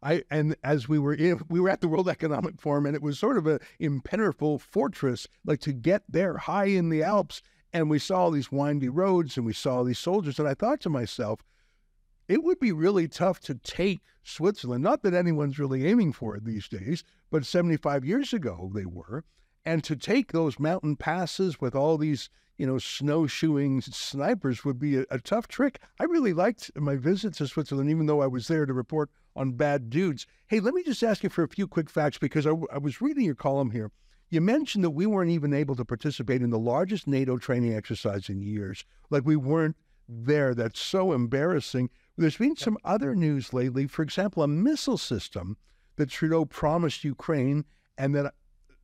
[0.03, 3.01] I and as we were in, we were at the World Economic Forum, and it
[3.01, 7.41] was sort of a impenetrable fortress, like to get there high in the Alps,
[7.71, 10.55] and we saw all these windy roads, and we saw all these soldiers, and I
[10.55, 11.43] thought to myself,
[12.27, 14.83] it would be really tough to take Switzerland.
[14.83, 19.23] Not that anyone's really aiming for it these days, but 75 years ago they were,
[19.65, 24.97] and to take those mountain passes with all these you know, snowshoeing snipers would be
[24.97, 25.79] a, a, tough trick.
[25.99, 29.53] I really liked my visit to Switzerland, even though I was there to report on
[29.53, 30.27] bad dudes.
[30.47, 33.01] Hey, let me just ask you for a few quick facts because I, I was
[33.01, 33.91] reading your column here.
[34.29, 38.29] You mentioned that we weren't even able to participate in the largest NATO training exercise
[38.29, 38.85] in years.
[39.09, 39.75] Like we weren't
[40.07, 40.53] there.
[40.53, 41.89] That's so embarrassing.
[42.17, 43.87] There's been some other news lately.
[43.87, 45.57] For example, a missile system
[45.95, 47.65] that Trudeau promised Ukraine
[47.97, 48.33] and that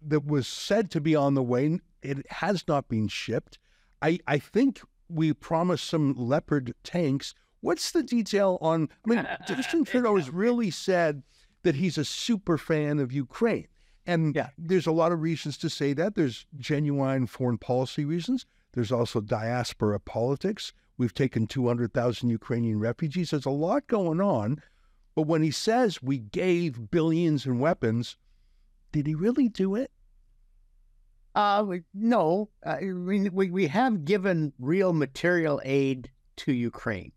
[0.01, 1.79] that was said to be on the way.
[2.01, 3.57] It has not been shipped.
[4.01, 7.33] I, I think we promised some Leopard tanks.
[7.61, 8.89] What's the detail on?
[9.05, 11.23] I mean, Justin Trudeau has really said
[11.63, 13.67] that he's a super fan of Ukraine.
[14.05, 14.49] And yeah.
[14.57, 16.15] there's a lot of reasons to say that.
[16.15, 18.45] There's genuine foreign policy reasons.
[18.71, 20.71] There's also diaspora politics.
[20.97, 23.31] We've taken 200,000 Ukrainian refugees.
[23.31, 24.61] There's a lot going on.
[25.13, 28.17] But when he says we gave billions in weapons,
[28.91, 29.91] did he really do it?
[31.35, 37.11] Uh, no, uh, we, we have given real material aid to Ukraine,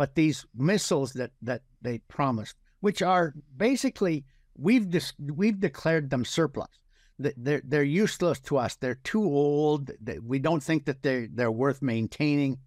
[0.00, 4.24] but these missiles that, that they promised, which are basically
[4.56, 6.70] we've dis- we've declared them surplus.
[7.18, 8.76] They're they're useless to us.
[8.76, 9.90] They're too old.
[10.22, 12.60] We don't think that they're they're worth maintaining.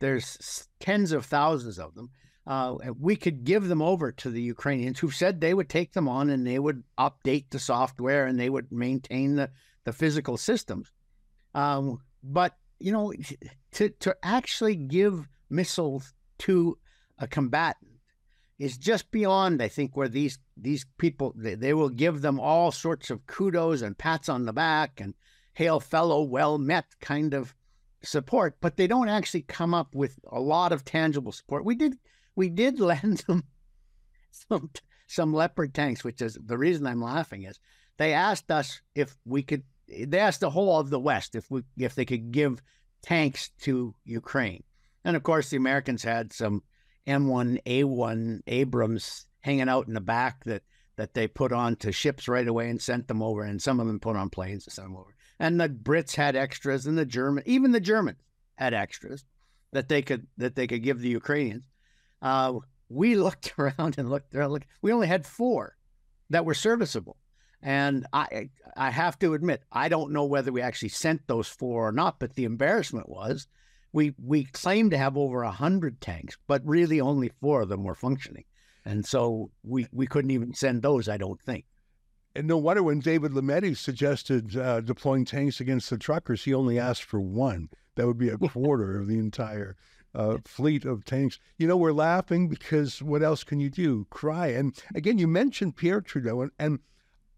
[0.00, 2.10] There's tens of thousands of them.
[2.46, 6.06] Uh, we could give them over to the Ukrainians who said they would take them
[6.06, 9.48] on and they would update the software and they would maintain the
[9.84, 10.92] the physical systems.
[11.54, 13.14] Um, but you know,
[13.72, 16.78] to to actually give missiles to
[17.18, 18.00] a combatant
[18.58, 22.70] is just beyond, I think, where these these people they, they will give them all
[22.70, 25.14] sorts of kudos and pats on the back and
[25.54, 27.54] hail fellow, well met kind of
[28.02, 31.64] support, but they don't actually come up with a lot of tangible support.
[31.64, 31.98] We did
[32.36, 33.44] we did lend them
[34.30, 34.70] some
[35.06, 37.58] some leopard tanks, which is the reason I'm laughing is
[37.96, 41.62] they asked us if we could they asked the whole of the West if we
[41.76, 42.62] if they could give
[43.02, 44.62] tanks to Ukraine.
[45.04, 46.62] And of course, the Americans had some
[47.06, 50.62] M1A1 Abrams hanging out in the back that
[50.96, 53.98] that they put onto ships right away and sent them over, and some of them
[53.98, 55.14] put on planes and sent them over.
[55.40, 58.20] And the Brits had extras, and the German, even the Germans
[58.54, 59.24] had extras
[59.72, 61.68] that they could that they could give the Ukrainians.
[62.22, 62.54] Uh,
[62.88, 64.52] we looked around and looked around.
[64.52, 65.76] Look, we only had four
[66.30, 67.16] that were serviceable.
[67.62, 71.88] And I I have to admit, I don't know whether we actually sent those four
[71.88, 73.48] or not, but the embarrassment was
[73.94, 77.84] we we claimed to have over a hundred tanks, but really only four of them
[77.84, 78.44] were functioning.
[78.84, 81.64] And so we, we couldn't even send those, I don't think.
[82.34, 86.76] And no wonder when David Lametti suggested uh, deploying tanks against the truckers, he only
[86.76, 87.70] asked for one.
[87.94, 89.76] That would be a quarter of the entire
[90.12, 91.38] uh, fleet of tanks.
[91.56, 94.08] You know, we're laughing because what else can you do?
[94.10, 94.48] Cry.
[94.48, 96.80] And again, you mentioned Pierre Trudeau, and, and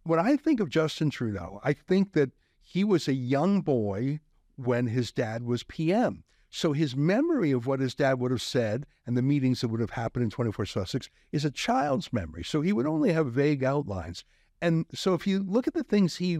[0.04, 2.30] when I think of Justin Trudeau, I think that
[2.62, 4.20] he was a young boy
[4.56, 6.24] when his dad was PM.
[6.56, 9.82] So his memory of what his dad would have said and the meetings that would
[9.82, 12.44] have happened in 24 Sussex is a child's memory.
[12.44, 14.24] So he would only have vague outlines.
[14.62, 16.38] And so if you look at the things he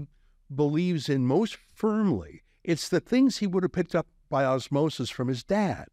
[0.52, 5.28] believes in most firmly, it's the things he would have picked up by osmosis from
[5.28, 5.88] his dad.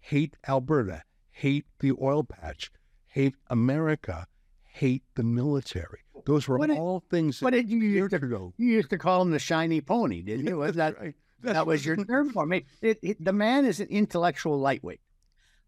[0.00, 2.72] Hate Alberta, hate the oil patch,
[3.06, 4.26] hate America,
[4.64, 6.00] hate the military.
[6.26, 7.40] Those were what all did, things.
[7.40, 8.54] What did you used to go?
[8.56, 10.56] You used to call him the shiny pony, didn't you?
[10.58, 11.14] Was that right.
[11.42, 12.64] That was your term for me?
[12.82, 15.00] It, it, the man is an intellectual lightweight.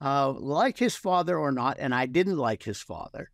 [0.03, 3.31] Uh, like his father or not, and I didn't like his father.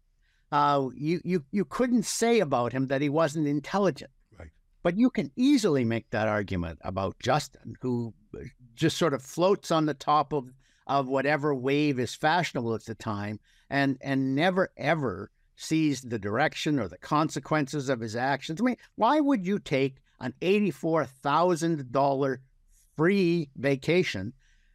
[0.51, 4.11] Uh, you you you couldn't say about him that he wasn't intelligent.
[4.37, 4.51] Right.
[4.82, 8.14] But you can easily make that argument about Justin, who
[8.74, 10.51] just sort of floats on the top of
[10.87, 13.39] of whatever wave is fashionable at the time,
[13.70, 18.61] and and never ever sees the direction or the consequences of his actions.
[18.61, 22.39] I mean, why would you take an $84,000
[22.97, 24.33] free vacation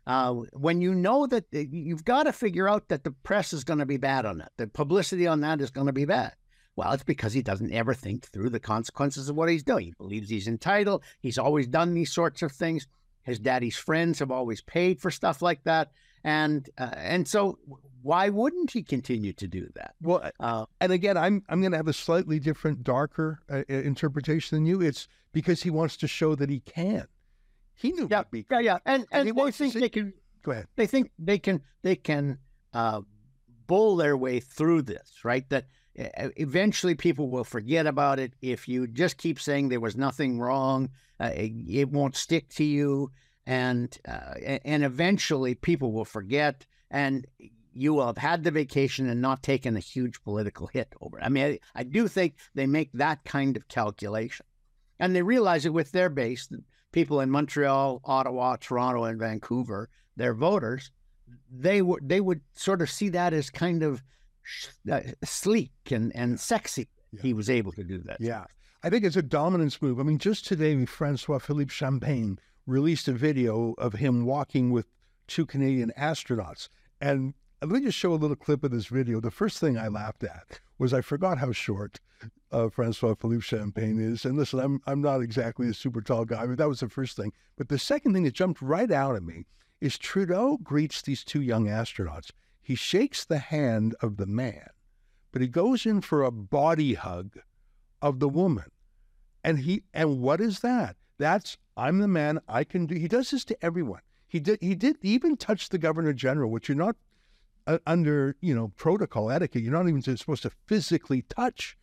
[0.08, 3.80] uh, when you know that you've got to figure out that the press is going
[3.80, 6.34] to be bad on that, the publicity on that is going to be bad.
[6.76, 9.86] Well, it's because he doesn't ever think through the consequences of what he's doing.
[9.86, 11.04] He believes he's entitled.
[11.20, 12.88] He's always done these sorts of things.
[13.24, 15.92] His daddy's friends have always paid for stuff like that,
[16.24, 17.60] and uh, and so
[18.02, 19.94] why wouldn't he continue to do that?
[20.02, 24.56] Well, Uh, and again, I'm I'm going to have a slightly different, darker uh, interpretation
[24.56, 24.82] than you.
[24.82, 27.08] It's because he wants to show that he can.
[27.74, 28.08] He knew.
[28.10, 30.14] yeah, yeah, yeah, and And and he they think see- they can
[30.44, 30.68] Go ahead.
[30.76, 32.40] they think they can they can
[32.74, 33.02] uh,
[33.68, 35.48] bull their way through this, right?
[35.50, 35.66] That
[35.96, 40.90] eventually people will forget about it if you just keep saying there was nothing wrong.
[41.20, 43.12] Uh, it, it won't stick to you,
[43.46, 44.34] and uh,
[44.66, 47.28] and eventually people will forget, and
[47.74, 51.24] you will have had the vacation and not taken a huge political hit over it.
[51.24, 54.46] I mean, I, I do think they make that kind of calculation,
[55.02, 56.48] and they realize it with their base.
[56.48, 56.62] that
[56.94, 60.92] People in Montreal, Ottawa, Toronto, and Vancouver, their voters,
[61.50, 64.04] they would they would sort of see that as kind of
[64.44, 66.88] sh- uh, sleek and and sexy.
[67.12, 67.22] Yeah.
[67.22, 68.18] He was able to do that.
[68.20, 68.46] Yeah.
[68.84, 70.00] I think it's a dominance move.
[70.00, 74.88] I mean, just today, Francois Philippe Champagne released a video of him walking with
[75.28, 76.68] two Canadian astronauts.
[77.00, 79.20] And let me just show a little clip of this video.
[79.22, 82.00] The first thing I laughed at was I forgot how short
[82.52, 84.26] uh, Francois Philippe Champagne is.
[84.26, 87.16] And listen, I'm, I'm not exactly a super tall guy, but that was the first
[87.16, 87.32] thing.
[87.58, 89.46] But the second thing that jumped right out at me
[89.80, 92.32] is Trudeau greets these two young astronauts.
[92.62, 94.70] He shakes the hand of the man,
[95.32, 97.40] but he goes in for a body hug
[98.02, 98.66] of the woman.
[99.44, 100.96] And he and what is that?
[101.18, 102.40] That's I'm the man.
[102.48, 102.96] I can do.
[102.96, 104.02] He does this to everyone.
[104.28, 104.60] He did.
[104.62, 106.96] He did even touch the governor general, which you're not
[107.66, 108.36] uh, under.
[108.42, 109.64] You know protocol etiquette.
[109.64, 111.76] You're not even supposed to physically touch.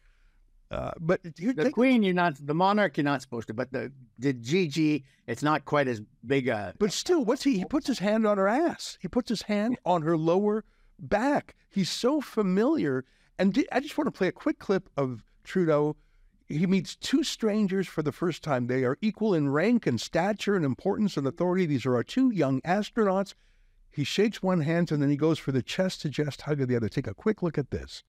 [0.70, 3.54] Uh, but here, The queen, you're not the monarch, you're not supposed to.
[3.54, 6.74] But the the GG, it's not quite as big a.
[6.78, 7.58] But still, what's he?
[7.58, 8.98] He puts his hand on her ass.
[9.00, 10.64] He puts his hand on her lower
[10.98, 11.54] back.
[11.70, 13.04] He's so familiar.
[13.38, 15.96] And di- I just want to play a quick clip of Trudeau.
[16.48, 18.66] He meets two strangers for the first time.
[18.66, 21.66] They are equal in rank and stature and importance and authority.
[21.66, 23.34] These are our two young astronauts.
[23.90, 26.68] He shakes one hand and then he goes for the chest to chest hug of
[26.68, 26.88] the other.
[26.88, 28.02] Take a quick look at this.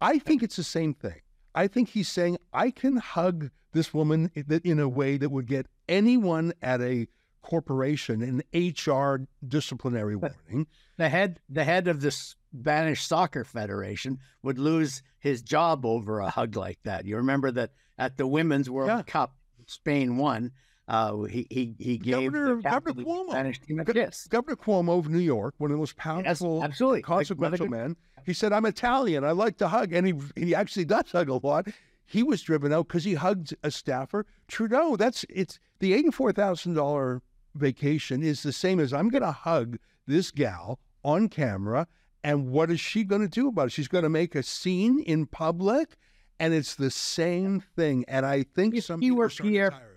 [0.00, 1.20] I think it's the same thing.
[1.54, 4.30] I think he's saying I can hug this woman
[4.64, 7.06] in a way that would get anyone at a
[7.42, 10.66] corporation an HR disciplinary warning.
[10.98, 16.30] The head the head of the Spanish Soccer Federation would lose his job over a
[16.30, 17.06] hug like that.
[17.06, 19.02] You remember that at the Women's World Yeah.
[19.02, 19.34] Cup,
[19.66, 20.52] Spain won.
[20.90, 23.30] Uh, he he he gave Governor- the Governor the Cuomo.
[23.30, 24.26] Spanish team a Go- kiss.
[24.26, 26.04] Governor Cuomo of New York, one of the most Yes,
[26.40, 27.02] powerful, absolutely.
[27.02, 29.22] consequential Another men, he said, "I'm Italian.
[29.24, 31.68] I like to hug," and he he actually does hug a lot.
[32.04, 34.26] He was driven out because he hugged a staffer.
[34.48, 37.22] Trudeau, that's it's the eighty-four thousand dollar
[37.54, 39.78] vacation is the same as I'm going to hug
[40.08, 41.86] this gal on camera,
[42.24, 43.70] and what is she going to do about it?
[43.72, 45.96] She's going to make a scene in public,
[46.40, 48.04] and it's the same thing.
[48.08, 49.54] And I think if some he people were are starting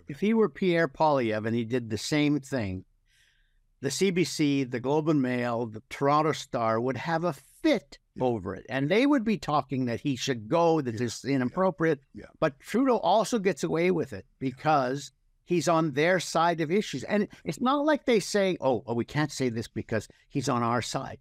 [0.07, 0.15] to Pierre, tire of it.
[0.15, 2.85] if he were Pierre Poilievre and he did the same thing,
[3.81, 8.23] the CBC, the Globe and Mail, the Toronto Star would have a fit Yeah.
[8.25, 11.05] over it, and they would be talking that he should go, that Yeah.
[11.05, 11.99] it's inappropriate.
[12.13, 12.25] Yeah.
[12.39, 15.11] But Trudeau also gets away with it because
[15.45, 19.03] he's on their side of issues, and it's not like they say, "Oh, oh we
[19.05, 21.17] can't say this because he's on our side."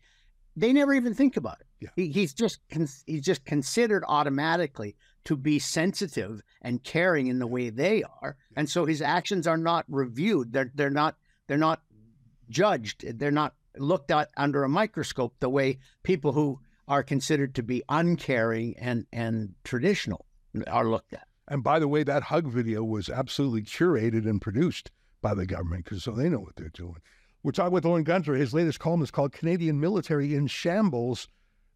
[0.54, 1.66] They never even think about it.
[1.80, 1.88] Yeah.
[1.96, 2.60] He, he's just
[3.06, 8.68] he's just considered automatically to be sensitive and caring in the way they are, and
[8.68, 10.52] so his actions are not reviewed.
[10.52, 11.16] They're they're not
[11.46, 11.82] they're not
[12.48, 13.18] judged.
[13.18, 17.82] They're not looked at under a microscope the way people who are considered to be
[17.88, 20.26] uncaring and and traditional
[20.66, 21.26] are looked at.
[21.48, 25.84] And by the way, that hug video was absolutely curated and produced by the government
[25.84, 27.00] because so they know what they're doing.
[27.42, 28.34] We're talking with Lorne Gunter.
[28.34, 31.28] His latest column is called Canadian Military in Shambles,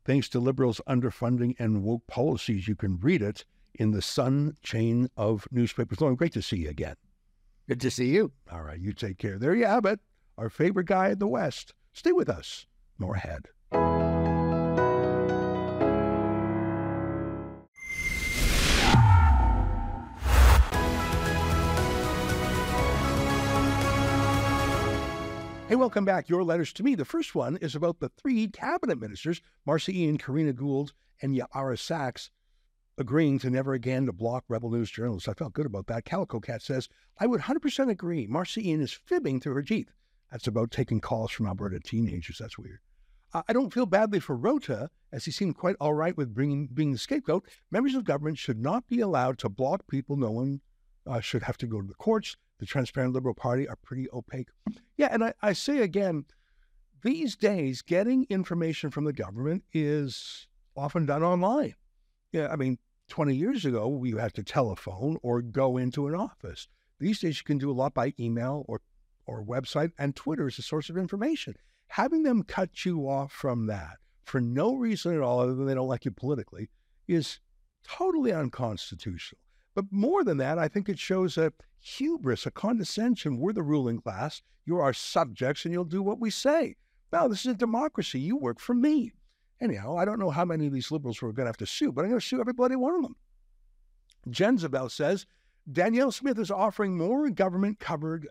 [0.07, 2.69] thanks to Liberals' underfunding and woke policies.
[2.69, 3.45] You can read it
[3.75, 6.01] in the Sun chain of newspapers.
[6.01, 6.97] Lorne, great to see you again.
[7.69, 8.33] Good to see you.
[8.51, 9.39] All right, you take care.
[9.39, 9.99] There you have it.
[10.39, 11.75] Our favorite guy in the West.
[11.93, 12.67] Stay with us.
[12.99, 13.49] More ahead.
[25.69, 26.29] Hey, welcome back.
[26.29, 26.95] Your letters to me.
[26.95, 31.75] The first one is about the three cabinet ministers, Marci Ien, Karina Gould, and Ya'ara
[31.75, 32.31] Saks,
[32.97, 35.29] agreeing to never again to block Rebel News journalists.
[35.29, 36.05] I felt good about that.
[36.05, 36.89] Calico Cat says,
[37.19, 38.29] I would 100% agree.
[38.29, 39.91] Marci Ien is fibbing through her teeth.
[40.31, 42.39] That's about taking calls from Alberta teenagers.
[42.39, 42.79] That's weird.
[43.35, 46.69] Uh, I don't feel badly for Rota, as he seemed quite all right with bringing,
[46.69, 47.45] being the scapegoat.
[47.73, 50.61] Members of government should not be allowed to block people no one
[51.09, 52.37] uh, should have to go to the courts.
[52.59, 54.49] The Transparent Liberal Party are pretty opaque.
[54.97, 56.25] Yeah, and I, I say again,
[57.03, 61.75] these days, getting information from the government is often done online.
[62.33, 62.79] Yeah, I mean,
[63.09, 66.69] 20 years ago, we had to telephone or go into an office.
[66.99, 68.81] These days, you can do a lot by email or,
[69.27, 71.55] or website, and Twitter is a source of information.
[71.89, 75.75] Having them cut you off from that for no reason at all, other than they
[75.75, 76.69] don't like you politically,
[77.07, 77.39] is
[77.85, 79.41] totally unconstitutional.
[79.77, 83.37] But more than that, I think it shows a hubris, a condescension.
[83.37, 84.41] We're the ruling class.
[84.65, 86.77] You're our subjects, and you'll do what we say.
[87.13, 88.19] No, this is a democracy.
[88.19, 89.13] You work for me.
[89.61, 91.93] Anyhow, I don't know how many of these liberals we're going to have to sue,
[91.93, 93.17] but I'm going to sue every bloody one of them.
[94.31, 95.27] Jenzabel says
[95.71, 98.29] Danielle Smith is offering more government covered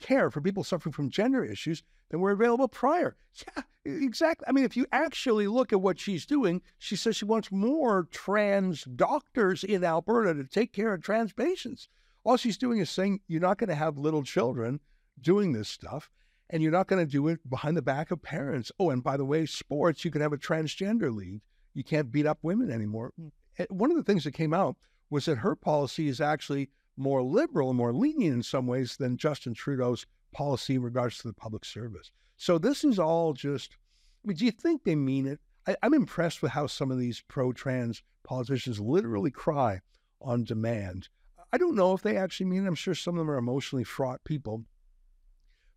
[0.00, 3.16] care for people suffering from gender issues than were available prior.
[3.46, 4.46] Yeah, exactly.
[4.48, 8.08] I mean, if you actually look at what she's doing, she says she wants more
[8.10, 11.88] trans doctors in Alberta to take care of trans patients.
[12.24, 14.80] All she's doing is saying you're not going to have little children
[15.20, 16.10] doing this stuff,
[16.50, 18.72] and you're not going to do it behind the back of parents.
[18.78, 21.42] Oh, and by the way, sports, you can have a transgender league.
[21.74, 23.12] You can't beat up women anymore.
[23.58, 24.76] Eh, one of the things that came out
[25.10, 29.16] was that her policy is actually more liberal and more lenient in some ways than
[29.16, 32.10] Justin Trudeau's policy in regards to the public service.
[32.36, 33.76] So this is all just,
[34.24, 35.40] I mean, do you think they mean it?
[35.66, 39.80] I, I'm impressed with how some of these pro trans politicians literally cry
[40.20, 41.08] on demand.
[41.52, 42.68] I don't know if they actually mean it.
[42.68, 44.64] I'm sure some of them are emotionally fraught people.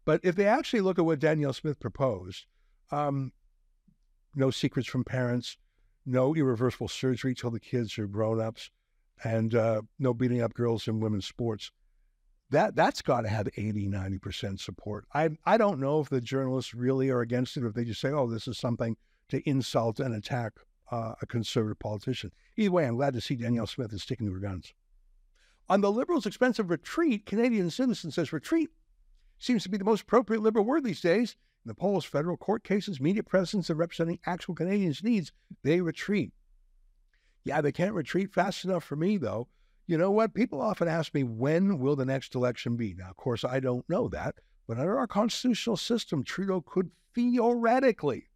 [0.05, 2.45] But if they actually look at what Danielle Smith proposed,
[2.91, 3.31] um,
[4.35, 5.57] no secrets from parents,
[6.05, 8.71] no irreversible surgery till the kids are grown ups,
[9.23, 11.71] and uh, no beating up girls in women's sports.
[12.51, 15.05] That that's got to have 80, 90% support.
[15.13, 18.01] I I don't know if the journalists really are against it, or if they just
[18.01, 18.97] say, "Oh, this is something
[19.29, 20.53] to insult and attack
[20.91, 24.33] uh, a conservative politician." Either way, I'm glad to see Danielle Smith is sticking to
[24.33, 24.73] her guns.
[25.69, 28.71] On the Liberals' expensive retreat, Canadian Citizen says retreat
[29.37, 31.35] seems to be the most appropriate Liberal word these days.
[31.63, 35.31] In the polls, federal court cases, media presence, and representing actual Canadians' needs,
[35.63, 36.31] they retreat.
[37.49, 39.47] Yeah, they can't retreat fast enough for me, though.
[39.87, 40.35] You know what?
[40.35, 42.93] People often ask me, when will the next election be?
[42.93, 44.35] Now, of course, I don't know that,
[44.67, 48.29] but under our constitutional system, Trudeau could theoretically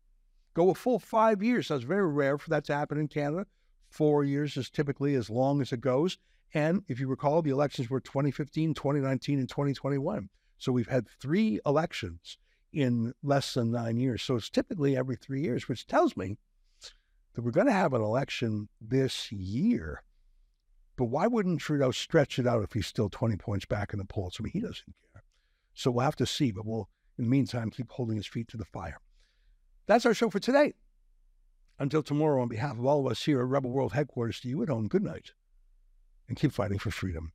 [0.56, 1.68] go a full five years.
[1.68, 3.46] That's very rare for that to happen in Canada.
[3.92, 6.18] Four years is typically as long as it goes.
[6.56, 10.28] And if you recall, the elections were 2015, 2019, and 2021.
[10.58, 12.40] So we've had three elections
[12.72, 14.24] in less than nine years.
[14.24, 16.40] So it's typically every three years, which tells me
[17.34, 20.04] that we're going to have an election this year.
[20.96, 24.06] But why wouldn't Trudeau stretch it out if he's still 20 points back in the
[24.06, 24.38] polls?
[24.40, 25.24] I mean, he doesn't care.
[25.74, 28.58] So we'll have to see, but we'll, in the meantime, keep holding his feet to
[28.58, 28.98] the fire.
[29.88, 30.74] That's our show for today.
[31.80, 34.62] Until tomorrow, on behalf of all of us here at Rebel World Headquarters, to you
[34.62, 35.32] at home, good night
[36.28, 37.32] and keep fighting for freedom.